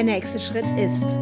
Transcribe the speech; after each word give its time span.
Der 0.00 0.06
nächste 0.06 0.40
Schritt 0.40 0.64
ist, 0.78 1.18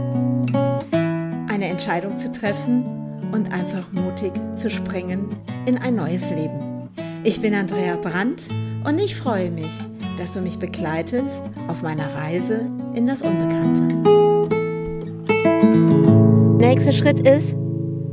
eine 1.52 1.66
Entscheidung 1.68 2.16
zu 2.16 2.30
treffen 2.30 2.84
und 3.32 3.50
einfach 3.50 3.90
mutig 3.90 4.30
zu 4.54 4.70
springen 4.70 5.34
in 5.66 5.78
ein 5.78 5.96
neues 5.96 6.30
Leben. 6.30 6.88
Ich 7.24 7.40
bin 7.40 7.56
Andrea 7.56 7.96
Brandt 7.96 8.44
und 8.84 9.00
ich 9.00 9.16
freue 9.16 9.50
mich, 9.50 9.72
dass 10.16 10.34
du 10.34 10.40
mich 10.40 10.60
begleitest 10.60 11.42
auf 11.66 11.82
meiner 11.82 12.14
Reise 12.14 12.68
in 12.94 13.08
das 13.08 13.22
Unbekannte. 13.22 13.82
Nächster 16.64 16.92
Schritt 16.92 17.18
ist 17.18 17.56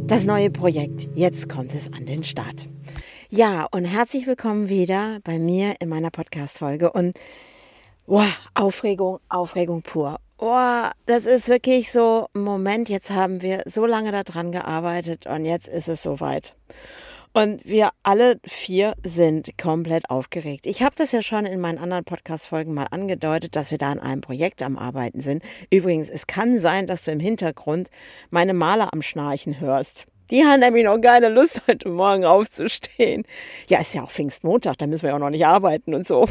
das 0.07 0.23
neue 0.23 0.49
Projekt. 0.49 1.07
Jetzt 1.13 1.47
kommt 1.47 1.75
es 1.75 1.93
an 1.93 2.07
den 2.07 2.23
Start. 2.23 2.67
Ja, 3.29 3.67
und 3.69 3.85
herzlich 3.85 4.25
willkommen 4.25 4.67
wieder 4.67 5.19
bei 5.23 5.37
mir 5.37 5.75
in 5.79 5.89
meiner 5.89 6.09
Podcast-Folge. 6.09 6.91
Und 6.91 7.15
wow, 8.07 8.25
Aufregung, 8.55 9.19
Aufregung 9.29 9.83
pur. 9.83 10.17
Oh, 10.37 10.89
das 11.05 11.25
ist 11.25 11.47
wirklich 11.47 11.91
so 11.93 12.27
Moment. 12.33 12.89
Jetzt 12.89 13.09
haben 13.09 13.41
wir 13.41 13.63
so 13.65 13.85
lange 13.85 14.11
daran 14.11 14.51
gearbeitet 14.51 15.27
und 15.27 15.45
jetzt 15.45 15.67
ist 15.69 15.87
es 15.87 16.03
soweit. 16.03 16.55
Und 17.31 17.65
wir 17.65 17.89
alle 18.03 18.39
vier 18.45 18.95
sind 19.03 19.57
komplett 19.57 20.09
aufgeregt. 20.09 20.65
Ich 20.65 20.83
habe 20.83 20.95
das 20.97 21.13
ja 21.13 21.21
schon 21.21 21.45
in 21.45 21.59
meinen 21.59 21.77
anderen 21.77 22.03
Podcast-Folgen 22.03 22.73
mal 22.73 22.87
angedeutet, 22.91 23.55
dass 23.55 23.71
wir 23.71 23.77
da 23.77 23.91
an 23.91 23.99
einem 23.99 24.21
Projekt 24.21 24.61
am 24.61 24.77
Arbeiten 24.77 25.21
sind. 25.21 25.43
Übrigens, 25.69 26.09
es 26.09 26.27
kann 26.27 26.59
sein, 26.59 26.85
dass 26.87 27.03
du 27.05 27.11
im 27.11 27.19
Hintergrund 27.19 27.89
meine 28.29 28.53
Maler 28.53 28.93
am 28.93 29.01
Schnarchen 29.01 29.59
hörst. 29.59 30.07
Die 30.31 30.43
haben 30.43 30.61
nämlich 30.61 30.85
noch 30.85 30.99
keine 30.99 31.29
Lust, 31.29 31.61
heute 31.67 31.89
Morgen 31.89 32.25
aufzustehen. 32.25 33.23
Ja, 33.67 33.79
ist 33.79 33.93
ja 33.93 34.03
auch 34.03 34.11
Pfingstmontag, 34.11 34.77
da 34.77 34.87
müssen 34.87 35.03
wir 35.03 35.09
ja 35.09 35.15
auch 35.15 35.19
noch 35.19 35.29
nicht 35.29 35.45
arbeiten 35.45 35.93
und 35.93 36.07
so. 36.07 36.27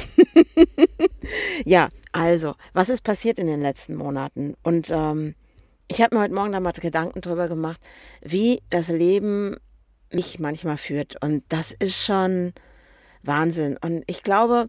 ja, 1.65 1.89
also, 2.15 2.55
was 2.73 2.91
ist 2.91 3.03
passiert 3.03 3.41
in 3.41 3.49
den 3.49 3.61
letzten 3.61 3.97
Monaten? 3.97 4.55
Und 4.63 4.89
ähm, 4.91 5.35
ich 5.89 6.01
habe 6.01 6.15
mir 6.15 6.23
heute 6.23 6.33
Morgen 6.33 6.53
da 6.53 6.61
mal 6.61 6.71
Gedanken 6.71 7.21
drüber 7.21 7.49
gemacht, 7.49 7.81
wie 8.23 8.63
das 8.71 8.89
Leben 8.89 9.57
mich 10.13 10.39
manchmal 10.39 10.77
führt. 10.77 11.21
Und 11.25 11.43
das 11.49 11.73
ist 11.73 12.05
schon 12.05 12.53
Wahnsinn. 13.25 13.77
Und 13.83 14.05
ich 14.07 14.23
glaube, 14.23 14.69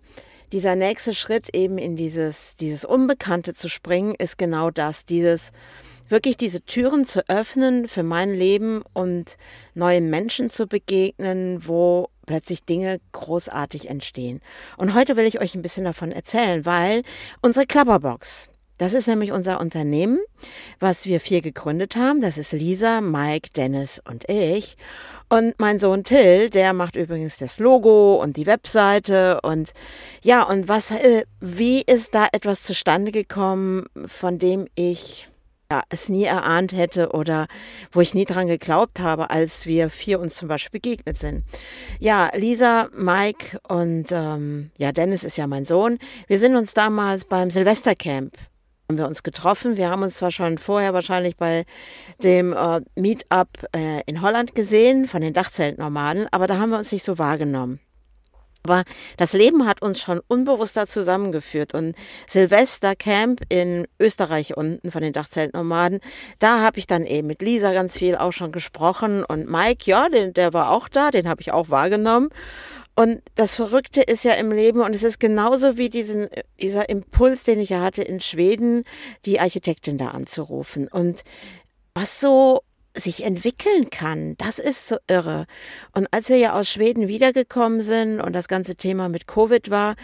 dieser 0.53 0.75
nächste 0.75 1.13
Schritt 1.13 1.55
eben 1.55 1.77
in 1.77 1.95
dieses, 1.95 2.55
dieses 2.55 2.83
Unbekannte 2.83 3.53
zu 3.53 3.69
springen, 3.69 4.15
ist 4.17 4.39
genau 4.39 4.71
das, 4.71 5.05
dieses 5.05 5.51
wirklich 6.09 6.37
diese 6.37 6.61
Türen 6.61 7.05
zu 7.05 7.27
öffnen 7.29 7.87
für 7.87 8.03
mein 8.03 8.33
Leben 8.33 8.83
und 8.93 9.37
neuen 9.73 10.09
Menschen 10.09 10.49
zu 10.49 10.67
begegnen, 10.67 11.67
wo 11.67 12.09
plötzlich 12.25 12.63
Dinge 12.65 12.99
großartig 13.11 13.89
entstehen. 13.89 14.41
Und 14.77 14.93
heute 14.93 15.15
will 15.15 15.25
ich 15.25 15.39
euch 15.39 15.55
ein 15.55 15.61
bisschen 15.61 15.85
davon 15.85 16.11
erzählen, 16.11 16.65
weil 16.65 17.03
unsere 17.41 17.65
Klapperbox, 17.65 18.49
das 18.77 18.91
ist 18.93 19.07
nämlich 19.07 19.31
unser 19.31 19.61
Unternehmen, 19.61 20.19
was 20.79 21.05
wir 21.05 21.21
vier 21.21 21.41
gegründet 21.41 21.95
haben. 21.95 22.21
Das 22.21 22.37
ist 22.37 22.51
Lisa, 22.51 22.99
Mike, 22.99 23.51
Dennis 23.55 24.01
und 24.05 24.29
ich. 24.29 24.75
Und 25.29 25.55
mein 25.59 25.79
Sohn 25.79 26.03
Till, 26.03 26.49
der 26.49 26.73
macht 26.73 26.97
übrigens 26.97 27.37
das 27.37 27.57
Logo 27.57 28.21
und 28.21 28.35
die 28.35 28.45
Webseite. 28.45 29.39
Und 29.41 29.71
ja, 30.23 30.43
und 30.43 30.67
was, 30.67 30.91
äh, 30.91 31.23
wie 31.39 31.83
ist 31.83 32.13
da 32.13 32.27
etwas 32.33 32.63
zustande 32.63 33.11
gekommen, 33.11 33.85
von 34.07 34.39
dem 34.39 34.67
ich 34.75 35.29
es 35.89 36.09
nie 36.09 36.23
erahnt 36.23 36.73
hätte 36.73 37.11
oder 37.11 37.47
wo 37.91 38.01
ich 38.01 38.13
nie 38.13 38.25
dran 38.25 38.47
geglaubt 38.47 38.99
habe, 38.99 39.29
als 39.29 39.65
wir 39.65 39.89
vier 39.89 40.19
uns 40.19 40.35
zum 40.35 40.47
Beispiel 40.47 40.79
begegnet 40.79 41.17
sind. 41.17 41.43
Ja, 41.99 42.29
Lisa, 42.35 42.89
Mike 42.95 43.59
und 43.67 44.11
ähm, 44.11 44.71
ja, 44.77 44.91
Dennis 44.91 45.23
ist 45.23 45.37
ja 45.37 45.47
mein 45.47 45.65
Sohn. 45.65 45.97
Wir 46.27 46.39
sind 46.39 46.55
uns 46.55 46.73
damals 46.73 47.25
beim 47.25 47.49
Silvestercamp 47.49 48.33
haben 48.87 48.97
wir 48.97 49.07
uns 49.07 49.23
getroffen. 49.23 49.77
Wir 49.77 49.89
haben 49.89 50.03
uns 50.03 50.17
zwar 50.17 50.31
schon 50.31 50.57
vorher 50.57 50.93
wahrscheinlich 50.93 51.37
bei 51.37 51.65
dem 52.23 52.53
äh, 52.53 52.81
Meetup 52.95 53.49
äh, 53.75 54.01
in 54.05 54.21
Holland 54.21 54.53
gesehen 54.53 55.07
von 55.07 55.21
den 55.21 55.33
Dachzeltnomaden, 55.33 56.27
aber 56.31 56.47
da 56.47 56.59
haben 56.59 56.69
wir 56.69 56.77
uns 56.77 56.91
nicht 56.91 57.03
so 57.03 57.17
wahrgenommen. 57.17 57.79
Aber 58.65 58.83
das 59.17 59.33
Leben 59.33 59.67
hat 59.67 59.83
uns 59.83 59.99
schon 60.01 60.19
unbewusster 60.27 60.87
zusammengeführt. 60.87 61.75
Und 61.75 61.95
Silvestercamp 62.27 63.41
in 63.49 63.87
Österreich 63.99 64.57
unten 64.57 64.89
von 64.89 65.03
den 65.03 65.13
Dachzeltnomaden, 65.13 65.99
da 66.39 66.61
habe 66.61 66.79
ich 66.79 66.87
dann 66.87 67.05
eben 67.05 67.27
mit 67.27 67.43
Lisa 67.43 67.73
ganz 67.73 67.95
viel 67.95 68.15
auch 68.15 68.31
schon 68.31 68.51
gesprochen. 68.51 69.23
Und 69.23 69.47
Mike, 69.47 69.83
ja, 69.85 70.09
den, 70.09 70.33
der 70.33 70.53
war 70.53 70.71
auch 70.71 70.89
da, 70.89 71.11
den 71.11 71.29
habe 71.29 71.41
ich 71.41 71.51
auch 71.51 71.69
wahrgenommen. 71.69 72.29
Und 72.95 73.21
das 73.35 73.55
Verrückte 73.55 74.01
ist 74.01 74.23
ja 74.23 74.33
im 74.33 74.51
Leben, 74.51 74.79
und 74.79 74.95
es 74.95 75.03
ist 75.03 75.19
genauso 75.19 75.77
wie 75.77 75.89
diesen, 75.89 76.27
dieser 76.59 76.89
Impuls, 76.89 77.43
den 77.43 77.59
ich 77.59 77.69
ja 77.69 77.81
hatte 77.81 78.01
in 78.01 78.19
Schweden, 78.19 78.83
die 79.25 79.39
Architektin 79.39 79.99
da 79.99 80.07
anzurufen. 80.07 80.87
Und 80.87 81.21
was 81.93 82.19
so 82.19 82.61
sich 82.95 83.23
entwickeln 83.23 83.89
kann. 83.89 84.35
Das 84.37 84.57
ist 84.57 84.87
so 84.87 84.97
irre. 85.07 85.45
Und 85.93 86.07
als 86.11 86.29
wir 86.29 86.37
ja 86.37 86.53
aus 86.53 86.69
Schweden 86.69 87.07
wiedergekommen 87.07 87.81
sind 87.81 88.21
und 88.21 88.33
das 88.33 88.47
ganze 88.47 88.75
Thema 88.75 89.09
mit 89.09 89.27
Covid 89.27 89.69
war, 89.69 89.95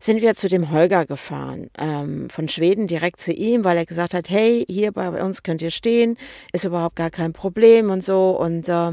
sind 0.00 0.22
wir 0.22 0.34
zu 0.34 0.48
dem 0.48 0.70
Holger 0.70 1.04
gefahren. 1.04 1.70
Ähm, 1.78 2.30
von 2.30 2.48
Schweden 2.48 2.86
direkt 2.86 3.20
zu 3.20 3.32
ihm, 3.32 3.64
weil 3.64 3.76
er 3.76 3.84
gesagt 3.84 4.14
hat, 4.14 4.30
hey, 4.30 4.64
hier 4.68 4.92
bei 4.92 5.22
uns 5.22 5.42
könnt 5.42 5.60
ihr 5.60 5.70
stehen, 5.70 6.16
ist 6.52 6.64
überhaupt 6.64 6.96
gar 6.96 7.10
kein 7.10 7.32
Problem 7.32 7.90
und 7.90 8.02
so. 8.02 8.30
Und 8.30 8.68
äh, 8.68 8.92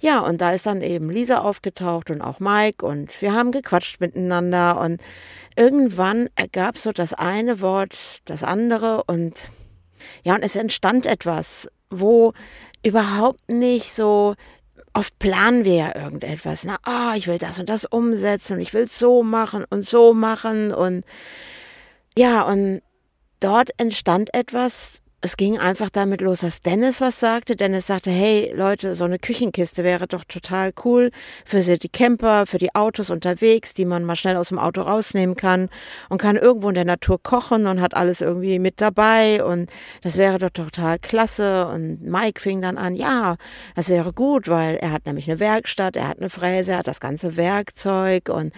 ja, 0.00 0.20
und 0.20 0.40
da 0.40 0.52
ist 0.52 0.66
dann 0.66 0.80
eben 0.80 1.10
Lisa 1.10 1.38
aufgetaucht 1.38 2.10
und 2.10 2.20
auch 2.20 2.38
Mike 2.38 2.86
und 2.86 3.10
wir 3.20 3.34
haben 3.34 3.50
gequatscht 3.50 4.00
miteinander 4.00 4.80
und 4.80 5.02
irgendwann 5.56 6.28
ergab 6.36 6.78
so 6.78 6.92
das 6.92 7.12
eine 7.12 7.60
Wort, 7.60 8.20
das 8.24 8.44
andere 8.44 9.02
und 9.04 9.50
ja, 10.22 10.34
und 10.34 10.42
es 10.42 10.54
entstand 10.54 11.06
etwas, 11.06 11.68
wo 11.90 12.32
überhaupt 12.84 13.48
nicht 13.50 13.92
so 13.92 14.34
oft 14.92 15.18
planen 15.18 15.64
wir 15.64 15.74
ja 15.74 15.96
irgendetwas. 15.96 16.64
Na, 16.64 16.78
oh, 16.86 17.16
ich 17.16 17.26
will 17.26 17.38
das 17.38 17.58
und 17.58 17.68
das 17.68 17.84
umsetzen 17.84 18.54
und 18.54 18.60
ich 18.60 18.72
will 18.72 18.86
so 18.86 19.22
machen 19.22 19.64
und 19.68 19.84
so 19.84 20.14
machen 20.14 20.72
und 20.72 21.04
ja, 22.16 22.42
und 22.42 22.80
dort 23.40 23.70
entstand 23.78 24.32
etwas, 24.34 25.00
es 25.24 25.38
ging 25.38 25.56
einfach 25.58 25.88
damit 25.88 26.20
los, 26.20 26.40
dass 26.40 26.60
Dennis 26.60 27.00
was 27.00 27.18
sagte. 27.18 27.56
Dennis 27.56 27.86
sagte, 27.86 28.10
hey 28.10 28.52
Leute, 28.54 28.94
so 28.94 29.04
eine 29.04 29.18
Küchenkiste 29.18 29.82
wäre 29.82 30.06
doch 30.06 30.22
total 30.24 30.74
cool 30.84 31.10
für 31.46 31.62
die 31.62 31.88
Camper, 31.88 32.44
für 32.44 32.58
die 32.58 32.74
Autos 32.74 33.08
unterwegs, 33.08 33.72
die 33.72 33.86
man 33.86 34.04
mal 34.04 34.16
schnell 34.16 34.36
aus 34.36 34.48
dem 34.48 34.58
Auto 34.58 34.82
rausnehmen 34.82 35.34
kann 35.34 35.70
und 36.10 36.20
kann 36.20 36.36
irgendwo 36.36 36.68
in 36.68 36.74
der 36.74 36.84
Natur 36.84 37.22
kochen 37.22 37.66
und 37.66 37.80
hat 37.80 37.94
alles 37.94 38.20
irgendwie 38.20 38.58
mit 38.58 38.82
dabei 38.82 39.42
und 39.42 39.70
das 40.02 40.18
wäre 40.18 40.38
doch 40.38 40.50
total 40.50 40.98
klasse. 40.98 41.68
Und 41.68 42.02
Mike 42.02 42.38
fing 42.38 42.60
dann 42.60 42.76
an, 42.76 42.94
ja, 42.94 43.36
das 43.74 43.88
wäre 43.88 44.12
gut, 44.12 44.46
weil 44.46 44.76
er 44.76 44.92
hat 44.92 45.06
nämlich 45.06 45.30
eine 45.30 45.40
Werkstatt, 45.40 45.96
er 45.96 46.08
hat 46.08 46.18
eine 46.18 46.28
Fräse, 46.28 46.72
er 46.72 46.78
hat 46.80 46.86
das 46.86 47.00
ganze 47.00 47.36
Werkzeug 47.36 48.28
und 48.28 48.52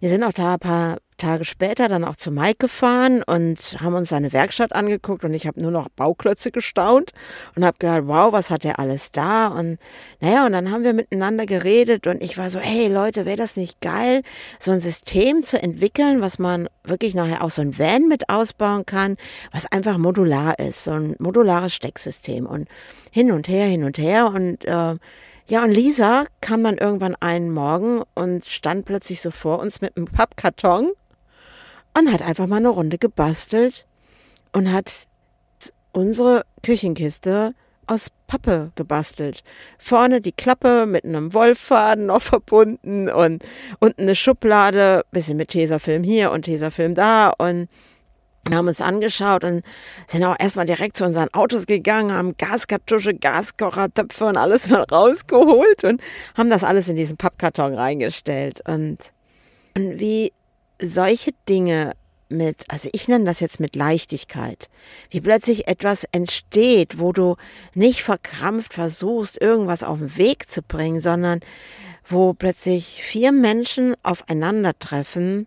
wir 0.00 0.08
sind 0.08 0.24
auch 0.24 0.32
da 0.32 0.54
ein 0.54 0.58
paar 0.58 0.96
Tage 1.18 1.44
später 1.44 1.88
dann 1.88 2.04
auch 2.04 2.16
zu 2.16 2.30
Mike 2.30 2.56
gefahren 2.60 3.22
und 3.22 3.76
haben 3.80 3.94
uns 3.94 4.08
seine 4.08 4.32
Werkstatt 4.32 4.72
angeguckt 4.72 5.24
und 5.24 5.34
ich 5.34 5.46
habe 5.46 5.60
nur 5.60 5.70
noch 5.70 5.88
Bauklötze 5.90 6.50
gestaunt 6.50 7.12
und 7.54 7.64
habe 7.64 7.76
gedacht, 7.78 8.02
wow, 8.06 8.32
was 8.32 8.50
hat 8.50 8.64
der 8.64 8.78
alles 8.78 9.12
da? 9.12 9.48
Und 9.48 9.78
naja, 10.20 10.46
und 10.46 10.52
dann 10.52 10.70
haben 10.70 10.84
wir 10.84 10.94
miteinander 10.94 11.44
geredet 11.44 12.06
und 12.06 12.22
ich 12.22 12.38
war 12.38 12.48
so, 12.48 12.58
hey 12.58 12.88
Leute, 12.88 13.26
wäre 13.26 13.36
das 13.36 13.56
nicht 13.56 13.80
geil, 13.80 14.22
so 14.58 14.70
ein 14.70 14.80
System 14.80 15.42
zu 15.42 15.62
entwickeln, 15.62 16.22
was 16.22 16.38
man 16.38 16.68
wirklich 16.84 17.14
nachher 17.14 17.44
auch 17.44 17.50
so 17.50 17.60
ein 17.60 17.78
Van 17.78 18.08
mit 18.08 18.30
ausbauen 18.30 18.86
kann, 18.86 19.16
was 19.52 19.70
einfach 19.70 19.98
modular 19.98 20.58
ist, 20.58 20.84
so 20.84 20.92
ein 20.92 21.16
modulares 21.18 21.74
Stecksystem 21.74 22.46
und 22.46 22.68
hin 23.10 23.32
und 23.32 23.48
her, 23.48 23.66
hin 23.66 23.84
und 23.84 23.98
her 23.98 24.28
und 24.28 24.64
äh, 24.64 24.96
ja, 25.50 25.64
und 25.64 25.70
Lisa 25.70 26.24
kam 26.42 26.62
dann 26.62 26.76
irgendwann 26.76 27.14
einen 27.14 27.50
Morgen 27.50 28.02
und 28.14 28.44
stand 28.44 28.84
plötzlich 28.84 29.22
so 29.22 29.30
vor 29.30 29.60
uns 29.60 29.80
mit 29.80 29.96
einem 29.96 30.04
Pappkarton 30.04 30.92
und 31.98 32.12
hat 32.12 32.22
einfach 32.22 32.46
mal 32.46 32.56
eine 32.56 32.68
Runde 32.68 32.98
gebastelt 32.98 33.86
und 34.52 34.72
hat 34.72 35.06
unsere 35.92 36.44
Küchenkiste 36.62 37.54
aus 37.86 38.08
Pappe 38.26 38.70
gebastelt. 38.74 39.42
Vorne 39.78 40.20
die 40.20 40.32
Klappe 40.32 40.86
mit 40.86 41.04
einem 41.04 41.32
Wollfaden 41.32 42.06
noch 42.06 42.22
verbunden 42.22 43.08
und 43.08 43.42
unten 43.80 44.02
eine 44.02 44.14
Schublade, 44.14 45.04
bisschen 45.10 45.36
mit 45.36 45.48
Tesafilm 45.48 46.02
hier 46.02 46.30
und 46.30 46.42
Tesafilm 46.42 46.94
da 46.94 47.30
und 47.30 47.68
wir 48.46 48.56
haben 48.56 48.68
uns 48.68 48.80
angeschaut 48.80 49.44
und 49.44 49.62
sind 50.06 50.24
auch 50.24 50.36
erstmal 50.38 50.64
direkt 50.64 50.96
zu 50.96 51.04
unseren 51.04 51.28
Autos 51.34 51.66
gegangen, 51.66 52.12
haben 52.12 52.36
Gaskartusche, 52.38 53.14
Gaskocher, 53.14 53.92
Töpfe 53.92 54.26
und 54.26 54.36
alles 54.36 54.70
mal 54.70 54.84
rausgeholt 54.84 55.84
und 55.84 56.00
haben 56.36 56.48
das 56.48 56.64
alles 56.64 56.88
in 56.88 56.96
diesen 56.96 57.16
Pappkarton 57.16 57.74
reingestellt. 57.74 58.62
Und, 58.66 58.98
und 59.76 59.98
wie 59.98 60.32
solche 60.80 61.30
Dinge 61.48 61.92
mit, 62.30 62.64
also 62.68 62.88
ich 62.92 63.08
nenne 63.08 63.24
das 63.24 63.40
jetzt 63.40 63.58
mit 63.58 63.74
Leichtigkeit, 63.74 64.68
wie 65.10 65.20
plötzlich 65.20 65.66
etwas 65.66 66.04
entsteht, 66.12 66.98
wo 66.98 67.12
du 67.12 67.36
nicht 67.74 68.02
verkrampft 68.02 68.74
versuchst, 68.74 69.40
irgendwas 69.40 69.82
auf 69.82 69.98
den 69.98 70.16
Weg 70.16 70.50
zu 70.50 70.62
bringen, 70.62 71.00
sondern 71.00 71.40
wo 72.04 72.34
plötzlich 72.34 73.02
vier 73.02 73.32
Menschen 73.32 73.94
aufeinandertreffen 74.02 75.46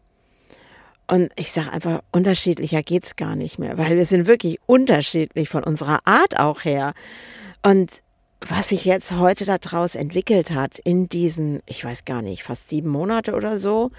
Und 1.11 1.31
ich 1.35 1.51
sage 1.51 1.73
einfach, 1.73 2.01
unterschiedlicher 2.13 2.83
geht 2.83 3.03
es 3.05 3.15
gar 3.17 3.35
nicht 3.35 3.59
mehr, 3.59 3.77
weil 3.77 3.97
wir 3.97 4.05
sind 4.05 4.27
wirklich 4.27 4.59
unterschiedlich 4.65 5.49
von 5.49 5.61
unserer 5.61 5.99
Art 6.05 6.39
auch 6.39 6.63
her. 6.63 6.93
Und 7.63 7.91
was 8.39 8.69
sich 8.69 8.85
jetzt 8.85 9.11
heute 9.19 9.43
daraus 9.45 9.95
entwickelt 9.95 10.51
hat 10.51 10.79
in 10.79 11.09
diesen, 11.09 11.61
ich 11.65 11.83
weiß 11.83 12.05
gar 12.05 12.21
nicht, 12.21 12.43
fast 12.43 12.69
sieben 12.69 12.89
Monate 12.89 13.33
oder 13.33 13.57
so, 13.57 13.91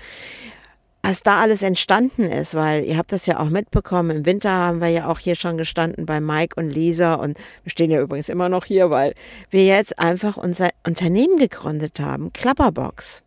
was 1.03 1.23
da 1.23 1.41
alles 1.41 1.63
entstanden 1.63 2.31
ist, 2.31 2.55
weil 2.55 2.85
ihr 2.85 2.97
habt 2.97 3.13
das 3.13 3.27
ja 3.27 3.41
auch 3.41 3.49
mitbekommen. 3.49 4.19
Im 4.19 4.27
Winter 4.27 4.51
haben 4.51 4.81
wir 4.81 4.89
ja 4.89 5.09
auch 5.09 5.19
hier 5.19 5.35
schon 5.35 5.59
gestanden 5.59 6.07
bei 6.07 6.21
Mike 6.21 6.55
und 6.57 6.71
Lisa 6.71 7.15
und 7.15 7.37
wir 7.65 7.71
stehen 7.71 7.91
ja 7.91 8.01
übrigens 8.01 8.29
immer 8.29 8.49
noch 8.49 8.65
hier, 8.65 8.89
weil 8.91 9.15
wir 9.51 9.67
jetzt 9.67 9.99
einfach 9.99 10.37
unser 10.37 10.71
Unternehmen 10.87 11.37
gegründet 11.39 11.99
haben, 11.99 12.33
Klapperbox. 12.33 13.23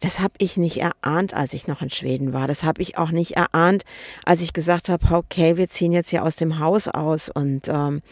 Das 0.00 0.20
habe 0.20 0.34
ich 0.38 0.58
nicht 0.58 0.82
erahnt, 0.82 1.32
als 1.32 1.54
ich 1.54 1.66
noch 1.66 1.80
in 1.80 1.88
Schweden 1.88 2.34
war. 2.34 2.46
Das 2.46 2.64
habe 2.64 2.82
ich 2.82 2.98
auch 2.98 3.10
nicht 3.10 3.32
erahnt, 3.32 3.84
als 4.26 4.42
ich 4.42 4.52
gesagt 4.52 4.90
habe, 4.90 5.06
okay, 5.14 5.56
wir 5.56 5.68
ziehen 5.68 5.92
jetzt 5.92 6.10
hier 6.10 6.22
aus 6.22 6.36
dem 6.36 6.58
Haus 6.58 6.86
aus. 6.86 7.30
Und 7.30 7.68
ähm, 7.68 8.02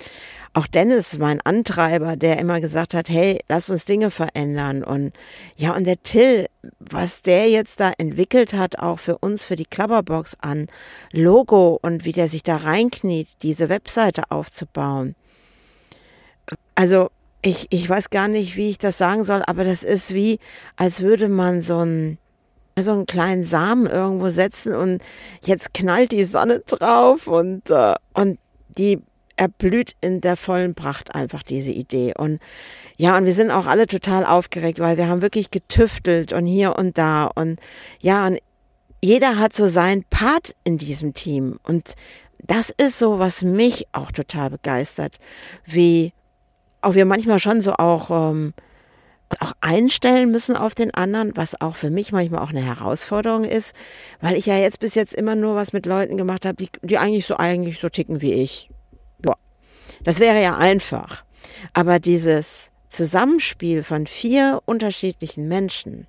auch 0.55 0.67
Dennis, 0.67 1.19
mein 1.19 1.43
Antreiber, 1.43 2.17
der 2.17 2.39
immer 2.39 2.61
gesagt 2.61 2.95
hat, 2.95 3.11
hey, 3.11 3.41
lass 3.49 3.69
uns 3.69 3.85
Dinge 3.85 4.11
verändern. 4.11 4.83
Und 4.83 5.13
ja, 5.57 5.75
und 5.77 5.85
der 5.85 6.03
Till, 6.03 6.49
was 6.79 7.21
der 7.21 7.51
jetzt 7.51 7.81
da 7.81 7.93
entwickelt 7.99 8.55
hat, 8.55 8.79
auch 8.79 8.99
für 8.99 9.19
uns, 9.19 9.45
für 9.45 9.57
die 9.57 9.67
Klapperbox 9.67 10.39
an 10.41 10.69
Logo 11.13 11.79
und 11.83 12.07
wie 12.07 12.13
der 12.13 12.29
sich 12.29 12.43
da 12.43 12.57
reinkniet, 12.57 13.29
diese 13.43 13.69
Webseite 13.69 14.31
aufzubauen. 14.31 15.17
Also 16.75 17.11
ich, 17.45 17.67
ich 17.71 17.89
weiß 17.89 18.09
gar 18.09 18.27
nicht, 18.27 18.57
wie 18.57 18.71
ich 18.71 18.79
das 18.79 18.97
sagen 18.97 19.25
soll, 19.25 19.43
aber 19.47 19.65
das 19.65 19.83
ist 19.83 20.15
wie, 20.15 20.39
als 20.77 21.03
würde 21.03 21.29
man 21.29 21.61
so 21.61 21.79
einen, 21.79 22.19
so 22.79 22.93
einen 22.93 23.05
kleinen 23.05 23.45
Samen 23.45 23.87
irgendwo 23.87 24.31
setzen 24.31 24.75
und 24.75 25.03
jetzt 25.45 25.75
knallt 25.75 26.13
die 26.13 26.25
Sonne 26.25 26.61
drauf 26.61 27.27
und, 27.27 27.69
äh, 27.69 27.95
und 28.15 28.39
die 28.79 28.99
erblüht 29.37 29.93
in 30.01 30.23
der 30.23 30.39
vollen 30.39 30.75
Pracht 30.75 31.15
einfach 31.15 31.43
diese 31.43 31.71
Idee. 31.71 32.15
Und 32.17 32.41
ja, 32.97 33.17
und 33.19 33.27
wir 33.27 33.35
sind 33.35 33.51
auch 33.51 33.67
alle 33.67 33.87
total 33.87 34.25
aufgeregt, 34.25 34.79
weil 34.79 34.97
wir 34.97 35.09
haben 35.09 35.21
wirklich 35.21 35.51
getüftelt 35.51 36.33
und 36.33 36.47
hier 36.47 36.77
und 36.77 36.97
da 36.97 37.25
und 37.27 37.61
ja, 38.01 38.27
und 38.27 38.39
jeder 39.03 39.39
hat 39.39 39.53
so 39.53 39.67
seinen 39.67 40.05
Part 40.05 40.55
in 40.65 40.79
diesem 40.79 41.13
Team 41.13 41.59
und 41.63 41.95
das 42.39 42.71
ist 42.71 42.99
so, 42.99 43.19
was 43.19 43.43
mich 43.43 43.87
auch 43.93 44.13
total 44.13 44.51
begeistert, 44.51 45.19
wie 45.67 46.13
auch 46.85 46.95
wir 46.95 47.05
manchmal 47.05 47.39
schon 47.39 47.61
so 47.61 47.73
auch, 47.75 48.11
ähm, 48.11 48.55
auch 49.41 49.53
einstellen 49.61 50.31
müssen 50.31 50.57
auf 50.57 50.75
den 50.75 50.93
anderen, 50.93 51.37
was 51.37 51.61
auch 51.61 51.77
für 51.77 51.91
mich 51.91 52.13
manchmal 52.13 52.43
auch 52.43 52.51
eine 52.51 52.65
Herausforderung 52.65 53.45
ist, 53.45 53.75
weil 54.21 54.37
ich 54.37 54.47
ja 54.47 54.57
jetzt 54.57 54.81
bis 54.81 54.95
jetzt 54.95 55.15
immer 55.15 55.35
nur 55.35 55.55
was 55.55 55.73
mit 55.73 55.87
Leuten 55.87 56.17
gemacht 56.17 56.47
habe, 56.47 56.57
die, 56.57 56.69
die 56.83 56.99
eigentlich 56.99 57.27
so 57.27 57.37
eigentlich 57.37 57.81
so 57.81 57.89
ticken 57.89 58.21
wie 58.21 58.35
ich. 58.35 58.71
Ja. 59.25 59.35
Das 60.05 60.21
wäre 60.21 60.41
ja 60.43 60.57
einfach. 60.57 61.25
Aber 61.73 61.99
dieses 61.99 62.71
Zusammenspiel 62.89 63.83
von 63.83 64.07
vier 64.07 64.63
unterschiedlichen 64.67 65.49
Menschen, 65.49 66.07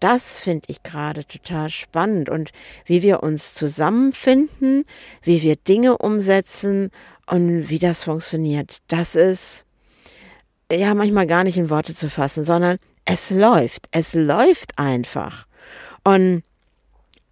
das 0.00 0.38
finde 0.38 0.66
ich 0.68 0.82
gerade 0.82 1.24
total 1.24 1.70
spannend 1.70 2.28
und 2.28 2.50
wie 2.84 3.02
wir 3.02 3.22
uns 3.22 3.54
zusammenfinden, 3.54 4.84
wie 5.22 5.42
wir 5.42 5.56
Dinge 5.56 5.98
umsetzen 5.98 6.90
und 7.26 7.68
wie 7.68 7.78
das 7.78 8.04
funktioniert. 8.04 8.78
Das 8.88 9.14
ist 9.14 9.65
ja 10.72 10.94
manchmal 10.94 11.26
gar 11.26 11.44
nicht 11.44 11.56
in 11.56 11.70
Worte 11.70 11.94
zu 11.94 12.10
fassen, 12.10 12.44
sondern 12.44 12.78
es 13.04 13.30
läuft. 13.30 13.86
Es 13.92 14.14
läuft 14.14 14.78
einfach. 14.78 15.46
Und 16.04 16.42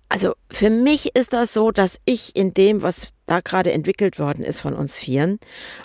also 0.08 0.34
für 0.50 0.70
mich 0.70 1.16
ist 1.16 1.32
das 1.32 1.52
so, 1.52 1.72
dass 1.72 1.98
ich 2.04 2.36
in 2.36 2.54
dem, 2.54 2.82
was 2.82 3.08
da 3.26 3.40
gerade 3.40 3.72
entwickelt 3.72 4.18
worden 4.18 4.44
ist 4.44 4.60
von 4.60 4.74
uns 4.74 4.96
Vieren 4.98 5.38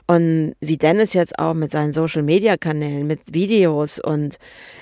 und 0.07 0.55
wie 0.59 0.77
Dennis 0.77 1.13
jetzt 1.13 1.39
auch 1.39 1.53
mit 1.53 1.71
seinen 1.71 1.93
Social 1.93 2.21
Media 2.21 2.57
Kanälen, 2.57 3.07
mit 3.07 3.33
Videos 3.33 3.99
und 3.99 4.37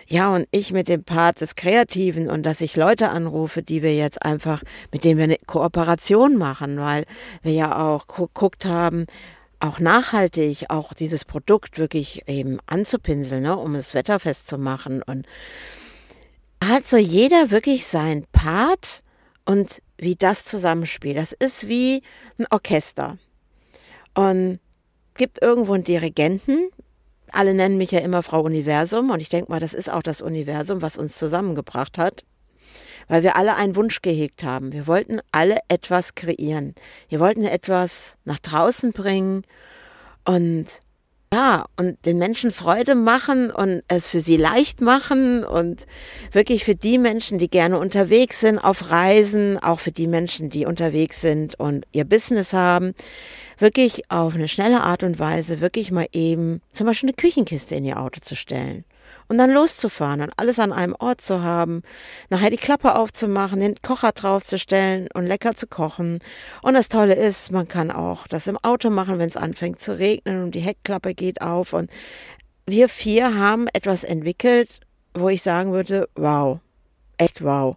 ja, 0.07 0.33
und 0.33 0.47
ich 0.51 0.73
mit 0.73 0.87
dem 0.87 1.03
Part 1.03 1.39
des 1.39 1.55
Kreativen 1.55 2.29
und 2.29 2.45
dass 2.45 2.61
ich 2.61 2.75
Leute 2.75 3.09
anrufe, 3.09 3.61
die 3.61 3.83
wir 3.83 3.95
jetzt 3.95 4.21
einfach, 4.23 4.63
mit 4.91 5.03
denen 5.03 5.17
wir 5.17 5.25
eine 5.25 5.37
Kooperation 5.45 6.35
machen, 6.35 6.79
weil 6.79 7.05
wir 7.43 7.53
ja 7.53 7.77
auch 7.77 8.07
geguckt 8.07 8.65
haben, 8.65 9.05
auch 9.59 9.79
nachhaltig, 9.79 10.69
auch 10.69 10.93
dieses 10.93 11.25
Produkt 11.25 11.77
wirklich 11.77 12.27
eben 12.27 12.59
anzupinseln, 12.67 13.43
ne, 13.43 13.57
um 13.57 13.75
es 13.75 13.93
wetterfest 13.93 14.47
zu 14.47 14.57
machen. 14.57 15.01
Und 15.01 15.25
hat 16.63 16.87
so 16.87 16.97
jeder 16.97 17.51
wirklich 17.51 17.85
sein 17.85 18.25
Part 18.31 19.03
und 19.45 19.81
wie 19.97 20.15
das 20.15 20.45
zusammenspielt. 20.45 21.17
Das 21.17 21.33
ist 21.33 21.67
wie 21.67 22.01
ein 22.37 22.45
Orchester. 22.51 23.17
Und 24.13 24.59
gibt 25.15 25.41
irgendwo 25.41 25.73
einen 25.73 25.83
Dirigenten. 25.83 26.69
Alle 27.31 27.53
nennen 27.53 27.77
mich 27.77 27.91
ja 27.91 27.99
immer 27.99 28.23
Frau 28.23 28.41
Universum 28.41 29.09
und 29.09 29.21
ich 29.21 29.29
denke 29.29 29.51
mal, 29.51 29.59
das 29.59 29.73
ist 29.73 29.91
auch 29.91 30.03
das 30.03 30.21
Universum, 30.21 30.81
was 30.81 30.97
uns 30.97 31.17
zusammengebracht 31.17 31.97
hat 31.97 32.23
weil 33.07 33.23
wir 33.23 33.35
alle 33.35 33.55
einen 33.55 33.75
Wunsch 33.75 34.01
gehegt 34.01 34.43
haben. 34.43 34.71
Wir 34.71 34.87
wollten 34.87 35.19
alle 35.31 35.59
etwas 35.67 36.15
kreieren. 36.15 36.75
Wir 37.09 37.19
wollten 37.19 37.43
etwas 37.43 38.17
nach 38.25 38.39
draußen 38.39 38.91
bringen 38.91 39.43
und 40.25 40.65
ja, 41.33 41.65
und 41.75 42.05
den 42.05 42.17
Menschen 42.19 42.51
Freude 42.51 42.95
machen 42.95 43.51
und 43.51 43.83
es 43.89 44.07
für 44.07 44.21
sie 44.21 44.37
leicht 44.37 44.79
machen 44.79 45.43
und 45.43 45.85
wirklich 46.31 46.63
für 46.63 46.75
die 46.75 46.97
Menschen, 46.97 47.37
die 47.37 47.49
gerne 47.49 47.79
unterwegs 47.79 48.39
sind, 48.39 48.59
auf 48.59 48.91
Reisen, 48.91 49.59
auch 49.59 49.81
für 49.81 49.91
die 49.91 50.07
Menschen, 50.07 50.49
die 50.49 50.65
unterwegs 50.65 51.19
sind 51.19 51.59
und 51.59 51.85
ihr 51.91 52.05
Business 52.05 52.53
haben, 52.53 52.93
wirklich 53.57 54.09
auf 54.09 54.35
eine 54.35 54.47
schnelle 54.47 54.83
Art 54.83 55.03
und 55.03 55.19
Weise 55.19 55.59
wirklich 55.59 55.91
mal 55.91 56.07
eben 56.13 56.61
zum 56.71 56.87
Beispiel 56.87 57.09
eine 57.09 57.15
Küchenkiste 57.17 57.75
in 57.75 57.83
ihr 57.83 57.99
Auto 57.99 58.21
zu 58.21 58.35
stellen 58.35 58.85
und 59.27 59.37
dann 59.37 59.51
loszufahren 59.51 60.21
und 60.21 60.33
alles 60.37 60.59
an 60.59 60.71
einem 60.71 60.95
Ort 60.99 61.21
zu 61.21 61.43
haben, 61.43 61.81
nachher 62.29 62.49
die 62.49 62.57
Klappe 62.57 62.95
aufzumachen, 62.95 63.59
den 63.59 63.75
Kocher 63.81 64.11
draufzustellen 64.11 65.07
und 65.13 65.25
lecker 65.25 65.55
zu 65.55 65.67
kochen. 65.67 66.19
Und 66.61 66.73
das 66.73 66.89
Tolle 66.89 67.15
ist, 67.15 67.51
man 67.51 67.67
kann 67.67 67.91
auch 67.91 68.27
das 68.27 68.47
im 68.47 68.57
Auto 68.57 68.89
machen, 68.89 69.19
wenn 69.19 69.29
es 69.29 69.37
anfängt 69.37 69.81
zu 69.81 69.97
regnen 69.97 70.43
und 70.43 70.55
die 70.55 70.59
Heckklappe 70.59 71.13
geht 71.13 71.41
auf. 71.41 71.73
Und 71.73 71.89
wir 72.65 72.89
vier 72.89 73.37
haben 73.37 73.67
etwas 73.73 74.03
entwickelt, 74.03 74.81
wo 75.13 75.29
ich 75.29 75.41
sagen 75.41 75.71
würde, 75.71 76.07
wow, 76.15 76.59
echt 77.17 77.43
wow. 77.43 77.75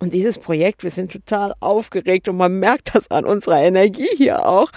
Und 0.00 0.12
dieses 0.12 0.38
Projekt, 0.38 0.84
wir 0.84 0.92
sind 0.92 1.10
total 1.12 1.54
aufgeregt 1.60 2.28
und 2.28 2.36
man 2.36 2.52
merkt 2.58 2.94
das 2.94 3.10
an 3.10 3.24
unserer 3.24 3.60
Energie 3.60 4.08
hier 4.16 4.46
auch 4.46 4.70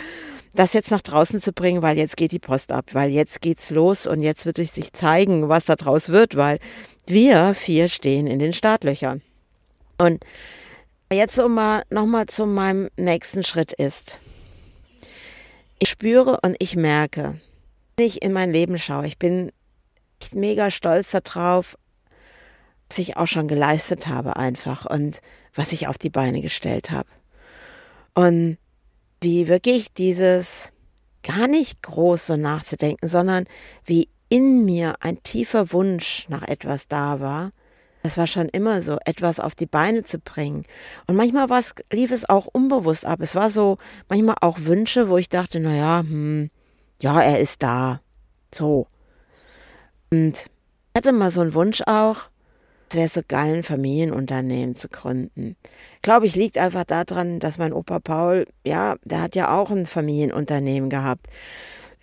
das 0.53 0.74
jetzt 0.74 0.91
nach 0.91 1.01
draußen 1.01 1.39
zu 1.39 1.53
bringen, 1.53 1.81
weil 1.81 1.98
jetzt 1.98 2.17
geht 2.17 2.31
die 2.31 2.39
Post 2.39 2.72
ab, 2.72 2.88
weil 2.93 3.10
jetzt 3.10 3.41
geht's 3.41 3.70
los 3.70 4.05
und 4.05 4.22
jetzt 4.22 4.46
wird 4.46 4.58
sich 4.58 4.93
zeigen, 4.93 5.50
was 5.50 5.65
da 5.65 5.75
draus 5.75 6.10
wird, 6.10 6.36
weil 6.36 6.60
wir 7.05 7.53
vier 7.53 7.88
stehen 7.88 8.27
in 8.27 8.39
den 8.39 8.53
Startlöchern. 8.53 9.22
Und 9.98 10.24
jetzt 11.12 11.39
um 11.39 11.53
mal 11.53 11.84
nochmal 11.89 12.25
zu 12.25 12.46
meinem 12.46 12.89
nächsten 12.98 13.43
Schritt 13.43 13.74
ist. 13.74 14.20
Ich 15.79 15.89
spüre 15.89 16.39
und 16.41 16.55
ich 16.60 16.75
merke, 16.75 17.39
wenn 17.98 18.05
ich 18.05 18.22
in 18.22 18.34
mein 18.34 18.51
Leben 18.51 18.77
schaue, 18.77 19.08
ich 19.08 19.17
bin 19.17 19.51
mega 20.34 20.70
stolz 20.70 21.12
darauf, 21.12 21.77
was 22.89 23.00
ich 23.00 23.17
auch 23.17 23.27
schon 23.27 23.48
geleistet 23.48 24.08
habe 24.08 24.36
einfach 24.36 24.86
und 24.86 25.22
was 25.55 25.72
ich 25.72 25.88
auf 25.88 25.98
die 25.98 26.10
Beine 26.10 26.41
gestellt 26.41 26.91
habe. 26.91 27.10
Und 28.13 28.58
wie 29.22 29.48
wirklich 29.48 29.94
dieses 29.94 30.72
gar 31.24 31.48
nicht 31.48 31.84
groß 31.84 32.28
so 32.28 32.36
nachzudenken, 32.36 33.08
sondern 33.08 33.46
wie 33.86 34.10
in 34.30 34.66
mir 34.66 34.96
ein 35.01 35.22
tiefer 35.24 35.72
Wunsch 35.72 36.25
nach 36.30 36.48
etwas 36.48 36.88
da 36.88 37.20
war. 37.20 37.51
Das 38.04 38.18
war 38.18 38.25
schon 38.25 38.50
immer 38.50 38.82
so, 38.82 38.98
etwas 39.06 39.40
auf 39.40 39.54
die 39.54 39.68
Beine 39.68 40.04
zu 40.04 40.18
bringen. 40.18 40.66
Und 41.06 41.16
manchmal 41.16 41.48
lief 41.94 42.12
es 42.12 42.28
auch 42.28 42.48
unbewusst 42.48 43.06
ab. 43.06 43.20
Es 43.22 43.36
war 43.36 43.51
so, 43.51 43.78
manchmal 44.10 44.38
auch 44.42 44.62
Wünsche, 44.62 45.08
wo 45.08 45.18
ich 45.18 45.30
dachte, 45.30 45.60
naja, 45.60 46.00
hm, 46.00 46.50
ja, 47.00 47.22
er 47.22 47.40
ist 47.40 47.62
da. 47.62 48.01
So. 48.54 48.88
Und 50.12 50.38
ich 50.38 50.98
hatte 50.98 51.12
mal 51.13 51.30
so 51.30 51.42
einen 51.42 51.54
Wunsch 51.54 51.84
auch, 51.86 52.31
es 52.92 52.96
wäre 52.96 53.08
so 53.08 53.22
geil, 53.26 53.56
ein 53.56 53.64
Familienunternehmen 53.64 54.76
zu 54.76 54.90
gründen. 54.90 55.56
Glaube 56.02 56.26
ich, 56.26 56.36
liegt 56.36 56.58
einfach 56.58 56.84
daran, 56.84 57.40
dass 57.40 57.58
mein 57.58 57.72
Opa 57.72 58.00
Paul, 58.00 58.48
ja, 58.66 58.96
der 59.06 59.22
hat 59.22 59.36
ja 59.36 59.58
auch 59.58 59.72
ein 59.72 59.86
Familienunternehmen 59.86 60.90
gehabt. 60.90 61.28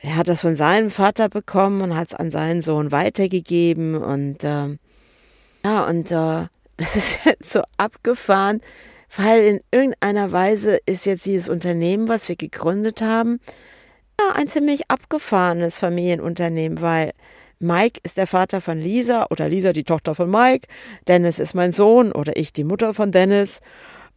Er 0.01 0.17
hat 0.17 0.29
das 0.29 0.41
von 0.41 0.55
seinem 0.55 0.91
Vater 0.91 1.29
bekommen 1.29 1.83
und 1.83 1.95
hat 1.95 2.09
es 2.09 2.15
an 2.15 2.31
seinen 2.31 2.63
Sohn 2.63 2.91
weitergegeben 2.91 3.97
und 3.97 4.45
äh, 4.45 4.79
ja, 5.65 5.85
und 5.87 6.11
äh, 6.11 6.47
das 6.79 6.97
ist 6.97 7.19
jetzt 7.27 7.53
so 7.53 7.63
abgefahren, 7.77 8.63
weil 9.15 9.45
in 9.45 9.61
irgendeiner 9.71 10.33
Weise 10.33 10.79
ist 10.87 11.05
jetzt 11.05 11.27
dieses 11.27 11.51
Unternehmen, 11.51 12.09
was 12.09 12.31
wir 12.31 12.37
gegründet 12.37 13.03
haben, 13.03 13.41
ja, 14.19 14.33
ein 14.37 14.49
ziemlich 14.49 14.91
abgefahrenes 14.91 15.81
Familienunternehmen, 15.81 16.81
weil 16.81 17.13
Mike 17.61 18.01
ist 18.05 18.17
der 18.17 18.27
Vater 18.27 18.61
von 18.61 18.81
Lisa 18.81 19.27
oder 19.31 19.49
Lisa 19.49 19.73
die 19.73 19.85
Tochter 19.85 20.15
von 20.15 20.31
Mike. 20.31 20.69
Dennis 21.09 21.39
ist 21.39 21.55
mein 21.55 21.73
Sohn 21.73 22.13
oder 22.13 22.37
ich 22.37 22.53
die 22.53 22.65
Mutter 22.65 22.95
von 22.95 23.11
Dennis. 23.13 23.61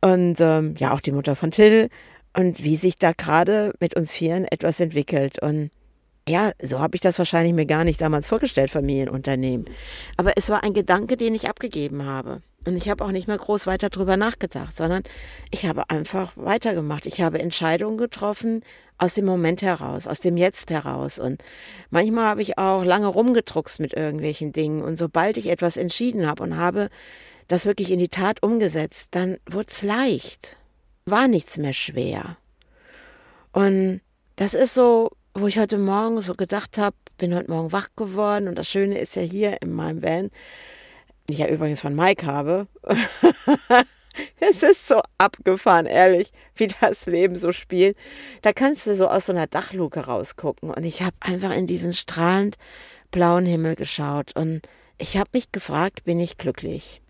und 0.01 0.39
ähm, 0.39 0.75
ja 0.77 0.93
auch 0.93 1.01
die 1.01 1.11
Mutter 1.11 1.35
von 1.35 1.51
Till 1.51 1.89
und 2.35 2.63
wie 2.63 2.75
sich 2.75 2.97
da 2.97 3.13
gerade 3.13 3.73
mit 3.79 3.95
uns 3.95 4.11
Vieren 4.11 4.45
etwas 4.45 4.79
entwickelt. 4.79 5.41
Und 5.41 5.71
ja, 6.27 6.51
so 6.61 6.79
habe 6.79 6.95
ich 6.95 7.01
das 7.01 7.17
wahrscheinlich 7.17 7.53
mir 7.53 7.65
gar 7.65 7.83
nicht 7.83 8.01
damals 8.01 8.27
vorgestellt, 8.27 8.71
Familienunternehmen. 8.71 9.65
Aber 10.17 10.33
es 10.35 10.49
war 10.49 10.63
ein 10.63 10.73
Gedanke, 10.73 11.17
den 11.17 11.35
ich 11.35 11.49
abgegeben 11.49 12.05
habe. 12.05 12.41
Und 12.65 12.77
ich 12.77 12.89
habe 12.89 13.03
auch 13.03 13.11
nicht 13.11 13.27
mehr 13.27 13.37
groß 13.37 13.65
weiter 13.65 13.89
drüber 13.89 14.17
nachgedacht, 14.17 14.77
sondern 14.77 15.03
ich 15.49 15.65
habe 15.65 15.89
einfach 15.89 16.33
weitergemacht. 16.35 17.07
Ich 17.07 17.21
habe 17.21 17.39
Entscheidungen 17.39 17.97
getroffen 17.97 18.61
aus 18.99 19.15
dem 19.15 19.25
Moment 19.25 19.63
heraus, 19.63 20.05
aus 20.05 20.19
dem 20.19 20.37
Jetzt 20.37 20.69
heraus. 20.69 21.17
Und 21.17 21.41
manchmal 21.89 22.25
habe 22.25 22.43
ich 22.43 22.59
auch 22.59 22.83
lange 22.83 23.07
rumgedruckst 23.07 23.79
mit 23.79 23.93
irgendwelchen 23.93 24.53
Dingen. 24.53 24.83
Und 24.83 24.97
sobald 24.97 25.37
ich 25.37 25.49
etwas 25.49 25.75
entschieden 25.75 26.27
habe 26.27 26.43
und 26.43 26.55
habe 26.55 26.89
das 27.47 27.65
wirklich 27.65 27.89
in 27.89 27.99
die 27.99 28.09
Tat 28.09 28.43
umgesetzt, 28.43 29.09
dann 29.11 29.37
wurde 29.49 29.67
es 29.69 29.81
leicht. 29.81 30.57
War 31.05 31.27
nichts 31.27 31.57
mehr 31.57 31.73
schwer. 31.73 32.37
Und 33.53 34.01
das 34.35 34.53
ist 34.53 34.75
so, 34.75 35.09
wo 35.33 35.47
ich 35.47 35.57
heute 35.57 35.79
Morgen 35.79 36.21
so 36.21 36.35
gedacht 36.35 36.77
habe, 36.77 36.95
bin 37.17 37.33
heute 37.33 37.49
Morgen 37.49 37.71
wach 37.71 37.89
geworden. 37.95 38.47
Und 38.47 38.55
das 38.55 38.69
Schöne 38.69 38.99
ist 38.99 39.15
ja 39.15 39.23
hier 39.23 39.61
in 39.63 39.73
meinem 39.73 40.03
Van, 40.03 40.29
die 41.29 41.33
ich 41.33 41.39
ja 41.39 41.47
übrigens 41.47 41.81
von 41.81 41.95
Mike 41.95 42.25
habe. 42.25 42.67
es 44.39 44.63
ist 44.63 44.87
so 44.87 45.01
abgefahren, 45.17 45.85
ehrlich, 45.85 46.31
wie 46.55 46.67
das 46.67 47.05
Leben 47.05 47.35
so 47.35 47.51
spielt. 47.51 47.97
Da 48.41 48.53
kannst 48.53 48.87
du 48.87 48.95
so 48.95 49.07
aus 49.07 49.27
so 49.27 49.33
einer 49.33 49.47
Dachluke 49.47 50.01
rausgucken. 50.01 50.71
Und 50.71 50.83
ich 50.83 51.01
habe 51.01 51.15
einfach 51.19 51.51
in 51.51 51.67
diesen 51.67 51.93
strahlend 51.93 52.57
blauen 53.11 53.45
Himmel 53.45 53.75
geschaut. 53.75 54.35
Und 54.35 54.61
ich 54.97 55.17
habe 55.17 55.29
mich 55.33 55.51
gefragt, 55.51 56.03
bin 56.03 56.19
ich 56.19 56.37
glücklich? 56.37 57.01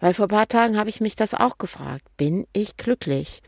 Weil 0.00 0.14
vor 0.14 0.26
ein 0.26 0.30
paar 0.30 0.48
Tagen 0.48 0.78
habe 0.78 0.90
ich 0.90 1.00
mich 1.00 1.16
das 1.16 1.34
auch 1.34 1.58
gefragt. 1.58 2.04
Bin 2.16 2.46
ich 2.52 2.76
glücklich? 2.76 3.42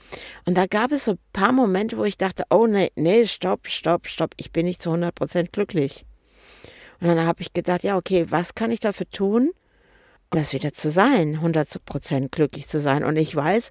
Und 0.46 0.56
da 0.56 0.66
gab 0.66 0.92
es 0.92 1.04
so 1.04 1.12
ein 1.12 1.18
paar 1.32 1.52
Momente, 1.52 1.98
wo 1.98 2.04
ich 2.04 2.16
dachte, 2.16 2.44
oh 2.50 2.66
nee, 2.66 2.90
nee, 2.96 3.26
stopp, 3.26 3.66
stopp, 3.68 4.06
stopp, 4.06 4.30
ich 4.36 4.52
bin 4.52 4.66
nicht 4.66 4.80
zu 4.80 4.90
100 4.90 5.14
Prozent 5.14 5.52
glücklich. 5.52 6.04
Und 7.00 7.08
dann 7.08 7.26
habe 7.26 7.42
ich 7.42 7.52
gedacht, 7.52 7.84
ja, 7.84 7.96
okay, 7.96 8.26
was 8.28 8.54
kann 8.54 8.72
ich 8.72 8.80
dafür 8.80 9.08
tun, 9.08 9.52
das 10.30 10.52
wieder 10.52 10.72
zu 10.72 10.90
sein, 10.90 11.36
100 11.36 11.84
Prozent 11.84 12.32
glücklich 12.32 12.68
zu 12.68 12.80
sein. 12.80 13.04
Und 13.04 13.16
ich 13.16 13.34
weiß, 13.34 13.70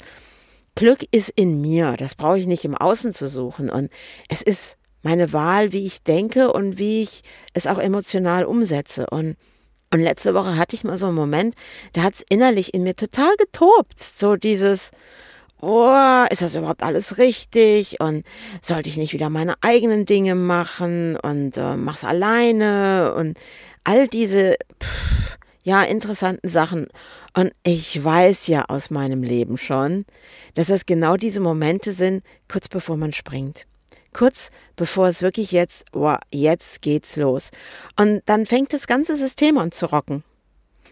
Glück 0.75 1.05
ist 1.11 1.29
in 1.29 1.59
mir. 1.61 1.95
Das 1.97 2.15
brauche 2.15 2.37
ich 2.37 2.47
nicht 2.47 2.65
im 2.65 2.75
Außen 2.75 3.11
zu 3.11 3.27
suchen. 3.27 3.69
Und 3.69 3.91
es 4.29 4.41
ist 4.41 4.77
meine 5.03 5.33
Wahl, 5.33 5.71
wie 5.71 5.85
ich 5.85 6.03
denke 6.03 6.51
und 6.51 6.77
wie 6.77 7.03
ich 7.03 7.21
es 7.53 7.67
auch 7.67 7.79
emotional 7.79 8.45
umsetze. 8.45 9.07
Und, 9.09 9.37
und 9.93 10.01
letzte 10.01 10.33
Woche 10.33 10.55
hatte 10.55 10.75
ich 10.75 10.83
mal 10.83 10.97
so 10.97 11.07
einen 11.07 11.15
Moment, 11.15 11.55
da 11.93 12.03
hat 12.03 12.15
es 12.15 12.25
innerlich 12.29 12.73
in 12.73 12.83
mir 12.83 12.95
total 12.95 13.35
getobt. 13.37 13.99
So 13.99 14.35
dieses, 14.35 14.91
oh, 15.61 16.25
ist 16.29 16.41
das 16.41 16.55
überhaupt 16.55 16.83
alles 16.83 17.17
richtig? 17.17 17.99
Und 17.99 18.25
sollte 18.61 18.89
ich 18.89 18.97
nicht 18.97 19.13
wieder 19.13 19.29
meine 19.29 19.55
eigenen 19.61 20.05
Dinge 20.05 20.35
machen 20.35 21.17
und 21.17 21.57
äh, 21.57 21.75
mach's 21.75 22.03
alleine? 22.03 23.13
Und 23.15 23.37
all 23.83 24.07
diese, 24.07 24.57
pff, 24.83 25.36
ja, 25.67 25.83
interessanten 25.83 26.47
Sachen. 26.47 26.87
Und 27.35 27.51
ich 27.65 28.01
weiß 28.01 28.47
ja 28.47 28.63
aus 28.69 28.89
meinem 28.89 29.21
Leben 29.21 29.57
schon, 29.57 30.05
dass 30.53 30.69
es 30.69 30.85
genau 30.85 31.17
diese 31.17 31.41
Momente 31.41 31.91
sind, 31.91 32.23
kurz 32.49 32.69
bevor 32.69 32.95
man 32.95 33.11
springt. 33.11 33.67
Kurz 34.13 34.49
bevor 34.77 35.09
es 35.09 35.21
wirklich 35.21 35.51
jetzt, 35.51 35.83
wow, 35.91 36.19
jetzt 36.33 36.81
geht's 36.81 37.17
los. 37.17 37.51
Und 37.99 38.21
dann 38.27 38.45
fängt 38.45 38.71
das 38.71 38.87
ganze 38.87 39.17
System 39.17 39.57
an 39.57 39.73
zu 39.73 39.87
rocken. 39.87 40.23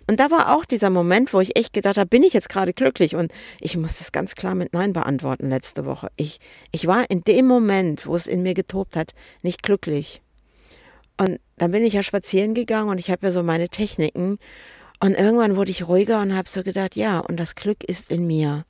Und 0.07 0.19
da 0.19 0.29
war 0.29 0.53
auch 0.53 0.65
dieser 0.65 0.89
Moment, 0.89 1.33
wo 1.33 1.39
ich 1.39 1.57
echt 1.57 1.71
gedacht 1.71 1.97
habe, 1.97 2.09
bin 2.09 2.23
ich 2.23 2.33
jetzt 2.33 2.49
gerade 2.49 2.73
glücklich? 2.73 3.15
Und 3.15 3.31
ich 3.61 3.77
muss 3.77 3.99
das 3.99 4.11
ganz 4.11 4.35
klar 4.35 4.55
mit 4.55 4.73
Nein 4.73 4.91
beantworten 4.91 5.47
letzte 5.47 5.85
Woche. 5.85 6.09
Ich, 6.17 6.39
ich 6.73 6.85
war 6.85 7.09
in 7.09 7.21
dem 7.21 7.47
Moment, 7.47 8.05
wo 8.07 8.15
es 8.17 8.27
in 8.27 8.43
mir 8.43 8.53
getobt 8.53 8.97
hat, 8.97 9.13
nicht 9.41 9.63
glücklich. 9.63 10.21
Und 11.15 11.39
dann 11.57 11.71
bin 11.71 11.83
ich 11.83 11.93
ja 11.93 12.03
spazieren 12.03 12.53
gegangen 12.53 12.89
und 12.89 12.99
ich 12.99 13.11
habe 13.11 13.27
ja 13.27 13.31
so 13.31 13.43
meine 13.43 13.69
Techniken. 13.69 14.39
Und 14.99 15.13
irgendwann 15.15 15.55
wurde 15.55 15.71
ich 15.71 15.87
ruhiger 15.87 16.21
und 16.21 16.35
habe 16.35 16.49
so 16.49 16.63
gedacht, 16.63 16.95
ja, 16.95 17.19
und 17.19 17.39
das 17.39 17.55
Glück 17.55 17.83
ist 17.83 18.11
in 18.11 18.25
mir. 18.27 18.65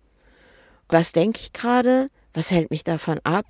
Was 0.89 1.11
denke 1.11 1.39
ich 1.41 1.53
gerade? 1.53 2.07
Was 2.33 2.51
hält 2.51 2.69
mich 2.69 2.83
davon 2.83 3.19
ab, 3.23 3.45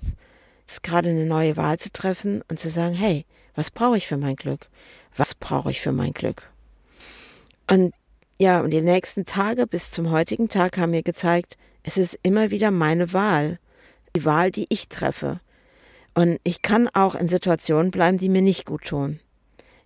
jetzt 0.60 0.82
gerade 0.82 1.10
eine 1.10 1.26
neue 1.26 1.56
Wahl 1.56 1.78
zu 1.78 1.90
treffen 1.90 2.42
und 2.48 2.58
zu 2.58 2.68
sagen, 2.68 2.94
hey, 2.94 3.26
was 3.54 3.70
brauche 3.70 3.96
ich 3.96 4.06
für 4.06 4.16
mein 4.16 4.36
Glück? 4.36 4.68
Was 5.16 5.34
brauche 5.34 5.70
ich 5.70 5.80
für 5.80 5.92
mein 5.92 6.12
Glück? 6.12 6.50
Und 7.68 7.92
ja, 8.38 8.60
und 8.60 8.70
die 8.70 8.82
nächsten 8.82 9.24
Tage 9.24 9.66
bis 9.66 9.90
zum 9.90 10.10
heutigen 10.10 10.48
Tag 10.48 10.78
haben 10.78 10.90
mir 10.90 11.02
gezeigt, 11.02 11.56
es 11.82 11.96
ist 11.96 12.18
immer 12.22 12.50
wieder 12.50 12.70
meine 12.70 13.12
Wahl. 13.12 13.58
Die 14.14 14.24
Wahl, 14.24 14.50
die 14.50 14.66
ich 14.68 14.88
treffe. 14.88 15.40
Und 16.14 16.38
ich 16.44 16.62
kann 16.62 16.88
auch 16.88 17.14
in 17.14 17.28
Situationen 17.28 17.90
bleiben, 17.90 18.18
die 18.18 18.28
mir 18.28 18.42
nicht 18.42 18.66
gut 18.66 18.84
tun. 18.84 19.20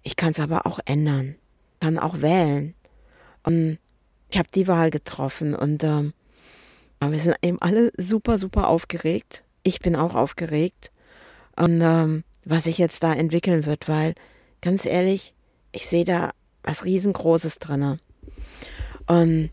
Ich 0.02 0.16
kann 0.16 0.32
es 0.32 0.40
aber 0.40 0.66
auch 0.66 0.80
ändern, 0.84 1.36
kann 1.80 1.98
auch 1.98 2.20
wählen. 2.20 2.74
Und 3.42 3.78
ich 4.30 4.38
habe 4.38 4.48
die 4.54 4.68
Wahl 4.68 4.90
getroffen 4.90 5.54
und 5.54 5.82
ähm, 5.84 6.12
wir 7.00 7.18
sind 7.18 7.36
eben 7.42 7.60
alle 7.60 7.90
super, 7.96 8.38
super 8.38 8.68
aufgeregt. 8.68 9.44
Ich 9.62 9.80
bin 9.80 9.96
auch 9.96 10.14
aufgeregt. 10.14 10.90
Und 11.56 11.80
ähm, 11.80 12.24
was 12.44 12.64
sich 12.64 12.78
jetzt 12.78 13.02
da 13.02 13.12
entwickeln 13.12 13.66
wird, 13.66 13.88
weil 13.88 14.14
ganz 14.60 14.84
ehrlich, 14.84 15.34
ich 15.72 15.86
sehe 15.86 16.04
da 16.04 16.30
was 16.62 16.84
riesengroßes 16.84 17.58
drinne. 17.58 17.98
Und 19.06 19.50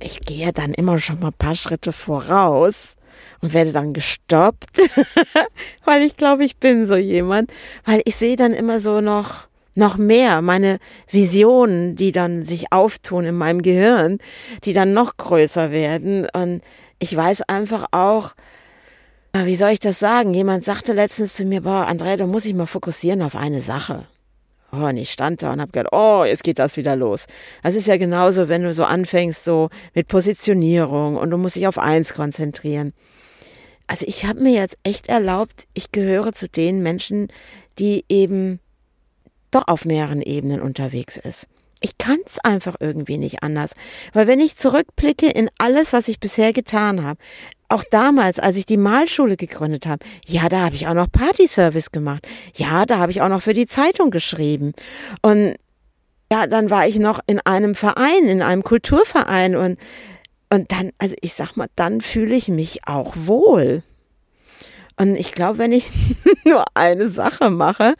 ich 0.00 0.20
gehe 0.20 0.52
dann 0.52 0.74
immer 0.74 0.98
schon 0.98 1.20
mal 1.20 1.28
ein 1.28 1.34
paar 1.34 1.54
Schritte 1.54 1.92
voraus 1.92 2.96
und 3.40 3.52
werde 3.52 3.72
dann 3.72 3.92
gestoppt, 3.92 4.78
weil 5.84 6.02
ich 6.02 6.16
glaube, 6.16 6.44
ich 6.44 6.56
bin 6.56 6.86
so 6.86 6.96
jemand, 6.96 7.52
weil 7.84 8.02
ich 8.04 8.16
sehe 8.16 8.36
dann 8.36 8.52
immer 8.52 8.80
so 8.80 9.00
noch 9.00 9.48
noch 9.74 9.96
mehr 9.96 10.42
meine 10.42 10.78
Visionen, 11.10 11.96
die 11.96 12.12
dann 12.12 12.44
sich 12.44 12.72
auftun 12.72 13.24
in 13.24 13.36
meinem 13.36 13.62
Gehirn, 13.62 14.18
die 14.64 14.72
dann 14.72 14.92
noch 14.92 15.16
größer 15.16 15.70
werden 15.70 16.26
und 16.32 16.62
ich 16.98 17.16
weiß 17.16 17.42
einfach 17.48 17.86
auch, 17.90 18.32
wie 19.34 19.56
soll 19.56 19.70
ich 19.70 19.80
das 19.80 19.98
sagen? 19.98 20.34
Jemand 20.34 20.64
sagte 20.64 20.92
letztens 20.92 21.34
zu 21.34 21.44
mir, 21.44 21.62
boah, 21.62 21.86
Andrea, 21.86 22.16
du 22.16 22.26
musst 22.26 22.46
dich 22.46 22.54
mal 22.54 22.66
fokussieren 22.66 23.22
auf 23.22 23.34
eine 23.34 23.60
Sache. 23.60 24.06
Oh, 24.70 24.84
und 24.84 24.96
ich 24.96 25.10
stand 25.10 25.42
da 25.42 25.52
und 25.52 25.60
habe 25.60 25.72
gedacht, 25.72 25.92
oh, 25.92 26.24
jetzt 26.24 26.44
geht 26.44 26.58
das 26.58 26.76
wieder 26.76 26.96
los. 26.96 27.26
Das 27.62 27.74
ist 27.74 27.86
ja 27.86 27.96
genauso, 27.96 28.48
wenn 28.48 28.62
du 28.62 28.72
so 28.72 28.84
anfängst, 28.84 29.44
so 29.44 29.68
mit 29.94 30.08
Positionierung 30.08 31.16
und 31.16 31.30
du 31.30 31.38
musst 31.38 31.56
dich 31.56 31.66
auf 31.66 31.78
eins 31.78 32.14
konzentrieren. 32.14 32.92
Also 33.86 34.06
ich 34.06 34.24
habe 34.24 34.40
mir 34.40 34.52
jetzt 34.52 34.78
echt 34.82 35.08
erlaubt, 35.08 35.66
ich 35.74 35.92
gehöre 35.92 36.32
zu 36.32 36.48
den 36.48 36.82
Menschen, 36.82 37.28
die 37.78 38.04
eben 38.08 38.60
doch 39.52 39.68
auf 39.68 39.84
mehreren 39.84 40.22
Ebenen 40.22 40.60
unterwegs 40.60 41.16
ist. 41.16 41.46
Ich 41.80 41.98
kann 41.98 42.18
es 42.26 42.38
einfach 42.38 42.76
irgendwie 42.78 43.18
nicht 43.18 43.42
anders. 43.42 43.72
Weil 44.12 44.26
wenn 44.26 44.40
ich 44.40 44.56
zurückblicke 44.56 45.28
in 45.28 45.50
alles, 45.58 45.92
was 45.92 46.08
ich 46.08 46.20
bisher 46.20 46.52
getan 46.52 47.04
habe, 47.04 47.18
auch 47.68 47.82
damals, 47.90 48.38
als 48.38 48.56
ich 48.56 48.66
die 48.66 48.76
Malschule 48.76 49.36
gegründet 49.36 49.86
habe, 49.86 50.04
ja, 50.26 50.48
da 50.48 50.60
habe 50.60 50.74
ich 50.74 50.86
auch 50.86 50.94
noch 50.94 51.10
Partyservice 51.10 51.90
gemacht. 51.90 52.26
Ja, 52.54 52.86
da 52.86 52.98
habe 52.98 53.10
ich 53.10 53.20
auch 53.22 53.28
noch 53.28 53.42
für 53.42 53.54
die 53.54 53.66
Zeitung 53.66 54.10
geschrieben. 54.10 54.72
Und 55.22 55.56
ja, 56.30 56.46
dann 56.46 56.70
war 56.70 56.86
ich 56.86 56.98
noch 56.98 57.20
in 57.26 57.40
einem 57.40 57.74
Verein, 57.74 58.24
in 58.28 58.42
einem 58.42 58.62
Kulturverein 58.62 59.56
und 59.56 59.78
und 60.52 60.70
dann, 60.70 60.90
also 60.98 61.14
ich 61.22 61.32
sag 61.32 61.56
mal, 61.56 61.68
dann 61.76 62.02
fühle 62.02 62.34
ich 62.34 62.48
mich 62.48 62.86
auch 62.86 63.14
wohl. 63.16 63.82
Und 64.98 65.16
ich 65.16 65.32
glaube, 65.32 65.56
wenn 65.56 65.72
ich 65.72 65.90
nur 66.44 66.64
eine 66.74 67.08
Sache 67.08 67.48
mache, 67.48 67.94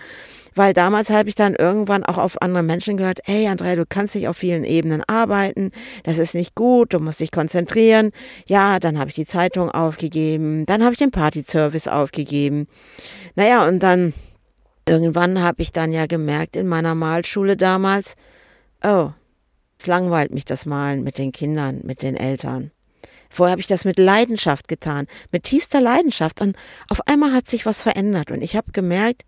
weil 0.55 0.73
damals 0.73 1.11
habe 1.11 1.29
ich 1.29 1.35
dann 1.35 1.55
irgendwann 1.55 2.05
auch 2.05 2.19
auf 2.19 2.41
andere 2.41 2.63
Menschen 2.63 2.97
gehört, 2.97 3.21
hey 3.25 3.47
Andrea, 3.49 3.77
du 3.77 3.87
kannst 3.87 4.15
nicht 4.15 4.29
auf 4.29 4.37
vielen 4.37 4.65
Ebenen 4.65 5.03
arbeiten, 5.07 5.71
das 6.05 6.19
ist 6.19 6.35
nicht 6.35 6.55
gut, 6.55 6.95
du 6.95 6.99
musst 6.99 7.21
dich 7.21 7.31
konzentrieren. 7.31 8.11
Ja, 8.47 8.79
dann 8.79 8.99
habe 8.99 9.09
ich 9.09 9.15
die 9.15 9.27
Zeitung 9.27 9.71
aufgegeben, 9.71 10.67
dann 10.67 10.83
habe 10.83 10.93
ich 10.93 10.99
den 10.99 11.11
Party-Service 11.11 11.89
aufgegeben. 11.89 12.67
Naja, 13.35 13.67
und 13.67 13.81
dann 13.81 14.13
irgendwann 14.87 15.43
habe 15.43 15.63
ich 15.63 15.73
dann 15.73 15.93
ja 15.93 16.07
gemerkt 16.07 16.57
in 16.57 16.67
meiner 16.67 16.95
Malschule 16.95 17.57
damals, 17.57 18.15
oh, 18.85 19.11
es 19.79 19.87
langweilt 19.87 20.33
mich 20.33 20.45
das 20.45 20.67
Malen 20.67 21.03
mit 21.03 21.19
den 21.19 21.33
Kindern, 21.33 21.81
mit 21.83 22.03
den 22.03 22.17
Eltern. 22.17 22.71
Vorher 23.31 23.53
habe 23.53 23.61
ich 23.61 23.67
das 23.67 23.85
mit 23.85 23.99
Leidenschaft 23.99 24.69
getan, 24.69 25.07
mit 25.33 25.45
tiefster 25.45 25.81
Leidenschaft. 25.81 26.41
Und 26.41 26.57
auf 26.89 27.07
einmal 27.09 27.33
hat 27.33 27.49
sich 27.49 27.65
was 27.65 27.83
verändert. 27.83 28.31
Und 28.31 28.43
ich 28.43 28.55
habe 28.57 28.73
gemerkt, 28.73 29.23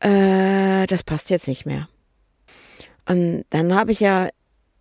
äh, 0.00 0.86
das 0.86 1.02
passt 1.04 1.30
jetzt 1.30 1.48
nicht 1.48 1.66
mehr. 1.66 1.88
Und 3.08 3.44
dann 3.50 3.74
habe 3.74 3.92
ich 3.92 4.00
ja 4.00 4.28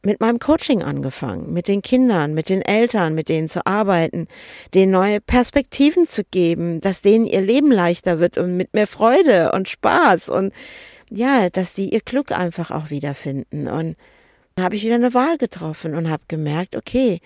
mit 0.04 0.22
meinem 0.22 0.40
Coaching 0.40 0.84
angefangen, 0.84 1.52
mit 1.54 1.68
den 1.68 1.82
Kindern, 1.82 2.34
mit 2.34 2.50
den 2.50 2.62
Eltern, 2.62 3.14
mit 3.14 3.30
denen 3.30 3.50
zu 3.50 3.66
arbeiten, 3.66 4.28
denen 4.74 4.92
neue 4.92 5.20
Perspektiven 5.20 6.08
zu 6.08 6.24
geben, 6.24 6.80
dass 6.82 7.02
denen 7.02 7.26
ihr 7.26 7.42
Leben 7.42 7.72
leichter 7.72 8.20
wird 8.20 8.38
und 8.38 8.56
mit 8.56 8.74
mehr 8.74 8.88
Freude 8.88 9.52
und 9.52 9.68
Spaß 9.70 10.30
und 10.30 10.54
ja, 11.10 11.50
dass 11.50 11.74
die 11.74 11.94
ihr 11.94 12.02
Glück 12.02 12.32
einfach 12.32 12.72
auch 12.72 12.90
wiederfinden. 12.90 13.68
Und 13.68 13.96
habe 14.60 14.76
ich 14.76 14.84
wieder 14.84 14.96
eine 14.96 15.14
Wahl 15.14 15.38
getroffen 15.38 15.94
und 15.94 16.10
habe 16.10 16.24
gemerkt, 16.28 16.76
okay, 16.76 17.20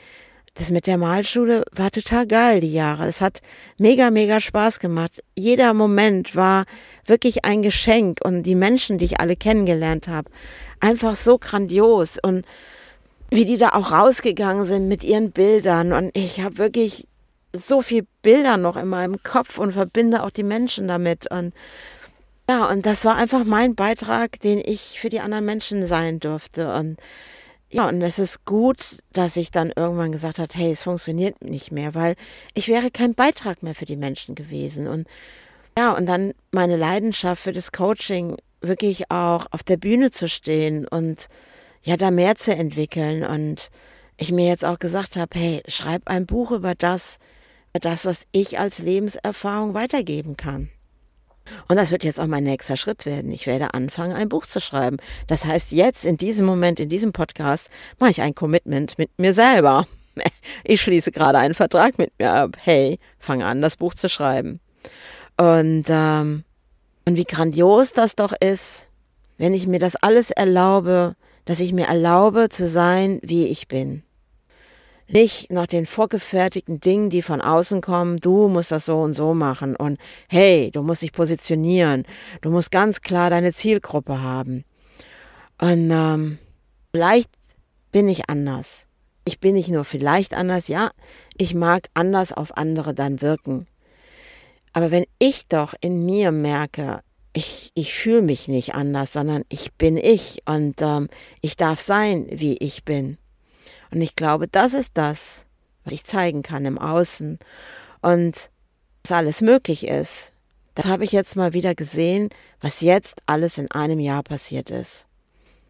das 0.62 0.70
mit 0.70 0.86
der 0.86 0.98
Malschule 0.98 1.64
war 1.72 1.90
total 1.90 2.28
geil, 2.28 2.60
die 2.60 2.72
Jahre. 2.72 3.08
Es 3.08 3.20
hat 3.20 3.42
mega, 3.80 4.12
mega 4.12 4.40
Spaß 4.40 4.80
gemacht. 4.80 5.24
Jeder 5.36 5.74
Moment 5.74 6.36
war 6.36 6.66
wirklich 7.06 7.46
ein 7.46 7.64
Geschenk. 7.64 8.20
Und 8.24 8.44
die 8.44 8.54
Menschen, 8.54 9.00
die 9.00 9.06
ich 9.06 9.20
alle 9.20 9.36
kennengelernt 9.36 10.08
habe, 10.08 10.30
einfach 10.80 11.16
so 11.16 11.40
grandios. 11.40 12.20
Und 12.22 12.46
wie 13.32 13.46
die 13.46 13.58
da 13.58 13.70
auch 13.70 13.92
rausgegangen 13.92 14.66
sind 14.66 14.88
mit 14.88 15.04
ihren 15.04 15.32
Bildern. 15.32 15.94
Und 15.94 16.16
ich 16.16 16.42
habe 16.42 16.60
wirklich 16.60 17.08
so 17.54 17.82
viel 17.82 18.06
Bilder 18.22 18.58
noch 18.58 18.78
in 18.78 18.88
meinem 18.88 19.24
Kopf 19.24 19.58
und 19.58 19.74
verbinde 19.74 20.22
auch 20.22 20.30
die 20.30 20.44
Menschen 20.44 20.88
damit. 20.88 21.30
Und 21.32 21.56
ja, 22.48 22.66
und 22.66 22.86
das 22.86 23.04
war 23.04 23.16
einfach 23.16 23.46
mein 23.46 23.74
Beitrag, 23.74 24.40
den 24.42 24.60
ich 24.60 25.00
für 25.00 25.10
die 25.10 25.22
anderen 25.22 25.46
Menschen 25.46 25.88
sein 25.88 26.20
durfte. 26.20 26.72
Und 26.76 26.98
ja, 27.72 27.88
und 27.88 28.02
es 28.02 28.20
ist 28.20 28.46
gut, 28.46 28.98
dass 29.14 29.38
ich 29.38 29.52
dann 29.52 29.72
irgendwann 29.74 30.12
gesagt 30.12 30.40
habe, 30.40 30.54
hey, 30.54 30.72
es 30.74 30.84
funktioniert 30.84 31.42
nicht 31.42 31.72
mehr, 31.72 31.96
weil 31.96 32.16
ich 32.54 32.68
wäre 32.68 32.92
kein 32.92 33.16
Beitrag 33.16 33.64
mehr 33.64 33.76
für 33.76 33.86
die 33.86 33.96
Menschen 33.96 34.36
gewesen. 34.36 34.88
Und 34.88 35.08
ja, 35.78 35.94
und 35.94 36.06
dann 36.06 36.34
meine 36.52 36.76
Leidenschaft 36.76 37.42
für 37.42 37.54
das 37.54 37.72
Coaching 37.72 38.38
wirklich 38.60 39.10
auch 39.10 39.48
auf 39.52 39.64
der 39.64 39.78
Bühne 39.78 40.12
zu 40.12 40.28
stehen 40.28 40.86
und 40.86 41.28
ja, 41.84 41.96
da 41.96 42.12
mehr 42.12 42.36
zu 42.36 42.54
entwickeln. 42.54 43.24
Und 43.24 43.72
ich 44.18 44.32
mir 44.34 44.48
jetzt 44.48 44.66
auch 44.66 44.78
gesagt 44.78 45.16
habe, 45.16 45.40
hey, 45.40 45.64
schreib 45.68 46.04
ein 46.06 46.26
Buch 46.26 46.52
über 46.52 46.76
das, 46.76 47.20
das, 47.74 48.04
was 48.04 48.28
ich 48.34 48.60
als 48.60 48.80
Lebenserfahrung 48.80 49.74
weitergeben 49.74 50.36
kann. 50.36 50.70
Und 51.68 51.78
das 51.78 51.92
wird 51.92 52.04
jetzt 52.04 52.20
auch 52.20 52.28
mein 52.28 52.44
nächster 52.44 52.78
Schritt 52.78 53.06
werden. 53.06 53.32
Ich 53.32 53.48
werde 53.48 53.74
anfangen, 53.74 54.14
ein 54.14 54.30
Buch 54.30 54.46
zu 54.46 54.60
schreiben. 54.60 54.98
Das 55.28 55.46
heißt, 55.46 55.72
jetzt 55.72 56.06
in 56.06 56.18
diesem 56.18 56.46
Moment, 56.46 56.80
in 56.80 56.90
diesem 56.90 57.14
Podcast, 57.14 57.70
mache 58.00 58.12
ich 58.12 58.22
ein 58.22 58.36
Commitment 58.36 58.98
mit 58.98 59.10
mir 59.18 59.34
selber. 59.34 59.88
Ich 60.66 60.82
schließe 60.82 61.12
gerade 61.12 61.38
einen 61.40 61.54
Vertrag 61.54 61.98
mit 61.98 62.12
mir 62.20 62.34
ab. 62.34 62.58
Hey, 62.62 63.00
fange 63.18 63.46
an, 63.46 63.62
das 63.62 63.78
Buch 63.78 63.94
zu 63.94 64.10
schreiben. 64.10 64.60
Und, 65.38 65.86
ähm, 65.88 66.44
und 67.06 67.16
wie 67.16 67.24
grandios 67.24 67.94
das 67.94 68.16
doch 68.16 68.34
ist, 68.38 68.90
wenn 69.38 69.54
ich 69.54 69.68
mir 69.68 69.80
das 69.80 69.96
alles 69.96 70.30
erlaube, 70.30 71.16
dass 71.46 71.62
ich 71.62 71.72
mir 71.72 71.86
erlaube 71.86 72.50
zu 72.50 72.68
sein, 72.68 73.20
wie 73.24 73.48
ich 73.48 73.70
bin 73.70 74.04
nicht 75.14 75.52
nach 75.52 75.68
den 75.68 75.86
vorgefertigten 75.86 76.80
Dingen, 76.80 77.10
die 77.10 77.22
von 77.22 77.42
außen 77.42 77.82
kommen, 77.82 78.18
du 78.18 78.48
musst 78.48 78.72
das 78.72 78.86
so 78.86 79.00
und 79.02 79.14
so 79.14 79.34
machen 79.34 79.76
und 79.76 80.00
hey, 80.30 80.72
du 80.72 80.82
musst 80.82 81.02
dich 81.02 81.12
positionieren, 81.12 82.06
du 82.42 82.50
musst 82.50 82.72
ganz 82.72 83.02
klar 83.02 83.30
deine 83.30 83.54
Zielgruppe 83.54 84.22
haben. 84.22 84.64
Und 85.60 85.92
ähm, 85.92 86.40
vielleicht 86.92 87.30
bin 87.92 88.10
ich 88.10 88.30
anders. 88.30 88.88
Ich 89.26 89.40
bin 89.40 89.54
nicht 89.54 89.70
nur 89.70 89.86
vielleicht 89.86 90.34
anders, 90.34 90.68
ja, 90.68 90.92
ich 91.38 91.54
mag 91.54 91.88
anders 91.94 92.34
auf 92.34 92.58
andere 92.58 92.94
dann 92.94 93.22
wirken. 93.22 93.68
Aber 94.74 94.90
wenn 94.90 95.06
ich 95.20 95.48
doch 95.48 95.74
in 95.82 96.06
mir 96.06 96.32
merke, 96.32 97.02
ich, 97.34 97.72
ich 97.76 97.94
fühle 97.94 98.22
mich 98.22 98.48
nicht 98.48 98.74
anders, 98.74 99.14
sondern 99.14 99.44
ich 99.50 99.74
bin 99.74 99.98
ich 99.98 100.42
und 100.46 100.82
ähm, 100.82 101.08
ich 101.42 101.56
darf 101.56 101.80
sein, 101.80 102.28
wie 102.32 102.58
ich 102.58 102.84
bin 102.84 103.18
und 103.92 104.02
ich 104.02 104.16
glaube, 104.16 104.48
das 104.48 104.74
ist 104.74 104.92
das, 104.94 105.46
was 105.84 105.94
ich 105.94 106.06
zeigen 106.06 106.44
kann 106.44 106.66
im 106.66 106.78
Außen. 106.78 107.40
Und 108.02 108.50
dass 109.04 109.12
alles 109.12 109.42
möglich 109.42 109.88
ist. 109.88 110.32
Das 110.76 110.86
habe 110.86 111.04
ich 111.04 111.12
jetzt 111.12 111.36
mal 111.36 111.54
wieder 111.54 111.76
gesehen, 111.76 112.30
was 112.62 112.82
jetzt 112.82 113.22
alles 113.26 113.58
in 113.58 113.70
einem 113.72 114.00
Jahr 114.00 114.24
passiert 114.24 114.70
ist. 114.70 115.08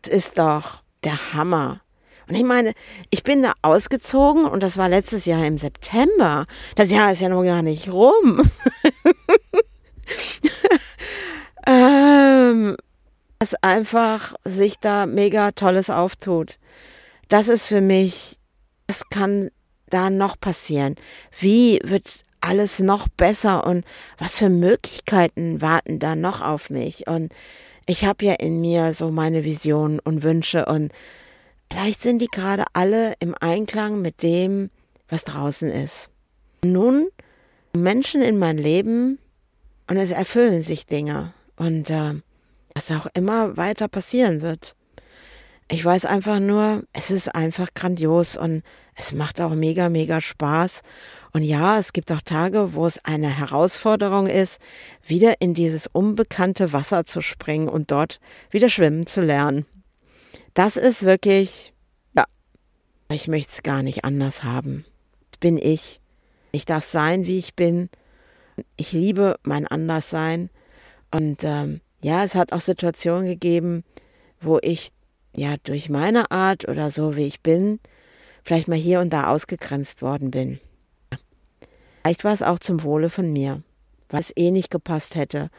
Es 0.03 0.09
ist 0.09 0.37
doch 0.37 0.83
der 1.03 1.33
Hammer. 1.33 1.81
Und 2.27 2.35
ich 2.35 2.43
meine, 2.43 2.73
ich 3.09 3.23
bin 3.23 3.41
da 3.41 3.53
ausgezogen 3.61 4.45
und 4.45 4.61
das 4.61 4.77
war 4.77 4.89
letztes 4.89 5.25
Jahr 5.25 5.43
im 5.46 5.57
September. 5.57 6.46
Das 6.75 6.91
Jahr 6.91 7.11
ist 7.11 7.22
ja 7.22 7.29
noch 7.29 7.43
gar 7.43 7.61
nicht 7.61 7.89
rum. 7.89 8.41
ähm, 11.67 12.77
dass 13.39 13.55
einfach 13.63 14.35
sich 14.43 14.77
da 14.79 15.07
mega 15.07 15.51
Tolles 15.51 15.89
auftut 15.89 16.59
das 17.31 17.48
ist 17.48 17.67
für 17.67 17.79
mich, 17.79 18.37
was 18.87 19.07
kann 19.09 19.51
da 19.89 20.09
noch 20.09 20.37
passieren? 20.39 20.96
Wie 21.39 21.79
wird 21.81 22.24
alles 22.41 22.79
noch 22.79 23.07
besser 23.07 23.65
und 23.65 23.85
was 24.17 24.39
für 24.39 24.50
Möglichkeiten 24.50 25.61
warten 25.61 26.00
da 26.00 26.17
noch 26.17 26.41
auf 26.41 26.70
mich? 26.70 27.07
Und 27.07 27.31
ich 27.85 28.03
habe 28.03 28.25
ja 28.25 28.33
in 28.33 28.59
mir 28.59 28.94
so 28.94 29.11
meine 29.11 29.46
Visionen 29.46 30.00
und 30.00 30.24
Wünsche 30.24 30.65
und 30.65 30.91
vielleicht 31.72 32.01
sind 32.01 32.22
die 32.22 32.27
gerade 32.27 32.65
alle 32.74 33.13
im 33.20 33.33
Einklang 33.39 34.01
mit 34.01 34.24
dem, 34.24 34.70
was 35.07 35.24
draußen 35.24 35.70
ist. 35.70 36.09
Nun 36.65 37.07
Menschen 37.74 38.22
in 38.22 38.39
mein 38.39 38.57
Leben 38.57 39.20
und 39.87 39.96
es 39.96 40.11
erfüllen 40.11 40.63
sich 40.63 40.85
Dinge 40.85 41.33
und 41.55 41.89
äh, 41.89 42.15
was 42.75 42.91
auch 42.91 43.07
immer 43.13 43.55
weiter 43.55 43.87
passieren 43.87 44.41
wird. 44.41 44.75
Ich 45.74 45.86
weiß 45.86 46.03
einfach 46.03 46.42
nur, 46.42 46.84
es 46.92 47.12
ist 47.12 47.34
einfach 47.34 47.74
grandios 47.74 48.36
und 48.36 48.62
es 48.94 49.14
macht 49.14 49.40
auch 49.40 49.51
mega, 49.55 49.88
mega 49.88 50.20
Spaß. 50.20 50.81
Und 51.31 51.44
ja, 51.44 51.79
es 51.79 51.94
gibt 51.94 52.12
auch 52.12 52.20
Tage, 52.20 52.74
wo 52.74 52.86
es 52.86 53.05
eine 53.05 53.29
Herausforderung 53.29 54.27
ist, 54.27 54.60
wieder 55.01 55.40
in 55.40 55.53
dieses 55.53 55.88
unbekannte 55.88 56.74
Wasser 56.74 57.05
zu 57.05 57.22
springen 57.22 57.70
und 57.70 57.90
dort 57.90 58.20
wieder 58.50 58.68
schwimmen 58.68 59.07
zu 59.07 59.22
lernen. 59.22 59.66
Das 60.55 60.75
ist 60.75 61.03
wirklich, 61.03 61.72
ja, 62.18 62.25
ich 63.10 63.29
möchte 63.29 63.53
es 63.53 63.64
gar 63.64 63.81
nicht 63.81 64.03
anders 64.03 64.44
haben. 64.44 64.84
Das 65.31 65.40
bin 65.40 65.57
ich. 65.57 66.01
Ich 66.51 66.66
darf 66.66 66.84
sein, 66.84 67.25
wie 67.25 67.40
ich 67.40 67.55
bin. 67.55 67.90
Ich 68.75 68.92
liebe 68.92 69.40
mein 69.44 69.68
Anderssein. 69.68 70.50
Und 71.12 71.46
ähm, 71.46 71.79
ja, 72.03 72.25
es 72.25 72.36
hat 72.36 72.51
auch 72.51 72.60
Situationen 72.60 73.25
gegeben, 73.25 73.86
wo 74.42 74.60
ich 74.62 74.92
ja, 75.35 75.55
durch 75.63 75.89
meine 75.89 76.31
Art 76.31 76.67
oder 76.67 76.91
so, 76.91 77.15
wie 77.15 77.25
ich 77.25 77.41
bin, 77.41 77.79
vielleicht 78.44 78.67
mal 78.67 78.77
hier 78.77 79.00
und 79.00 79.11
da 79.11 79.27
ausgegrenzt 79.27 80.01
worden 80.01 80.31
bin. 80.31 80.59
Vielleicht 82.03 82.24
war 82.24 82.33
es 82.33 82.41
auch 82.41 82.59
zum 82.59 82.83
Wohle 82.83 83.09
von 83.09 83.31
mir, 83.31 83.61
weil 84.09 84.22
es 84.22 84.33
eh 84.35 84.51
nicht 84.51 84.72
gepasst 84.72 85.15
hätte. 85.15 85.50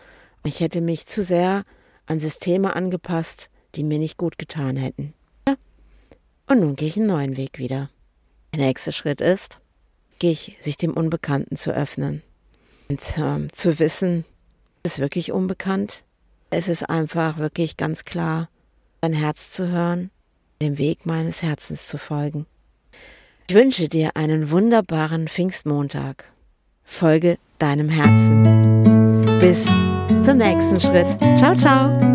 Ich 0.45 0.61
hätte 0.61 0.81
mich 0.81 1.07
zu 1.07 1.23
sehr 1.23 1.65
an 2.07 2.19
Systeme 2.19 2.75
angepasst, 2.75 3.49
die 3.75 3.85
mir 3.85 3.99
nicht 3.99 4.19
gut 4.19 4.39
getan 4.39 4.77
hätten. 4.77 5.15
Und 6.47 6.61
nun 6.61 6.77
gehe 6.77 6.89
ich 6.89 6.97
einen 6.97 7.07
neuen 7.07 7.37
Weg 7.37 7.59
wieder. 7.59 7.89
Der 8.55 8.67
nächste 8.67 8.93
Schritt 8.93 9.21
ist, 9.21 9.61
gehe 10.19 10.33
ich, 10.33 10.57
sich 10.61 10.77
dem 10.77 10.93
Unbekannten 10.93 11.57
zu 11.57 11.73
öffnen. 11.73 12.23
Und 12.89 13.01
ähm, 13.17 13.51
zu 13.53 13.79
wissen, 13.79 14.25
es 14.83 14.95
ist 14.95 14.99
wirklich 14.99 15.33
unbekannt. 15.33 16.05
Es 16.51 16.69
ist 16.69 16.91
einfach 16.91 17.39
wirklich 17.39 17.79
ganz 17.79 18.05
klar 18.05 18.49
dein 19.03 19.13
Herz 19.13 19.51
zu 19.51 19.69
hören, 19.69 20.11
dem 20.63 20.79
Weg 20.79 21.07
meines 21.07 21.43
Herzens 21.43 21.89
zu 21.89 21.99
folgen. 21.99 22.47
Ich 23.49 23.55
wünsche 23.55 23.89
dir 23.89 24.17
einen 24.17 24.51
wunderbaren 24.51 25.29
Pfingstmontag. 25.29 26.33
Folge 26.85 27.37
deinem 27.59 27.89
Herzen. 27.89 29.41
Bis 29.41 29.65
zum 30.25 30.39
nächsten 30.39 30.81
Schritt. 30.81 31.09
Ciao, 31.37 31.57
ciao. 31.57 32.12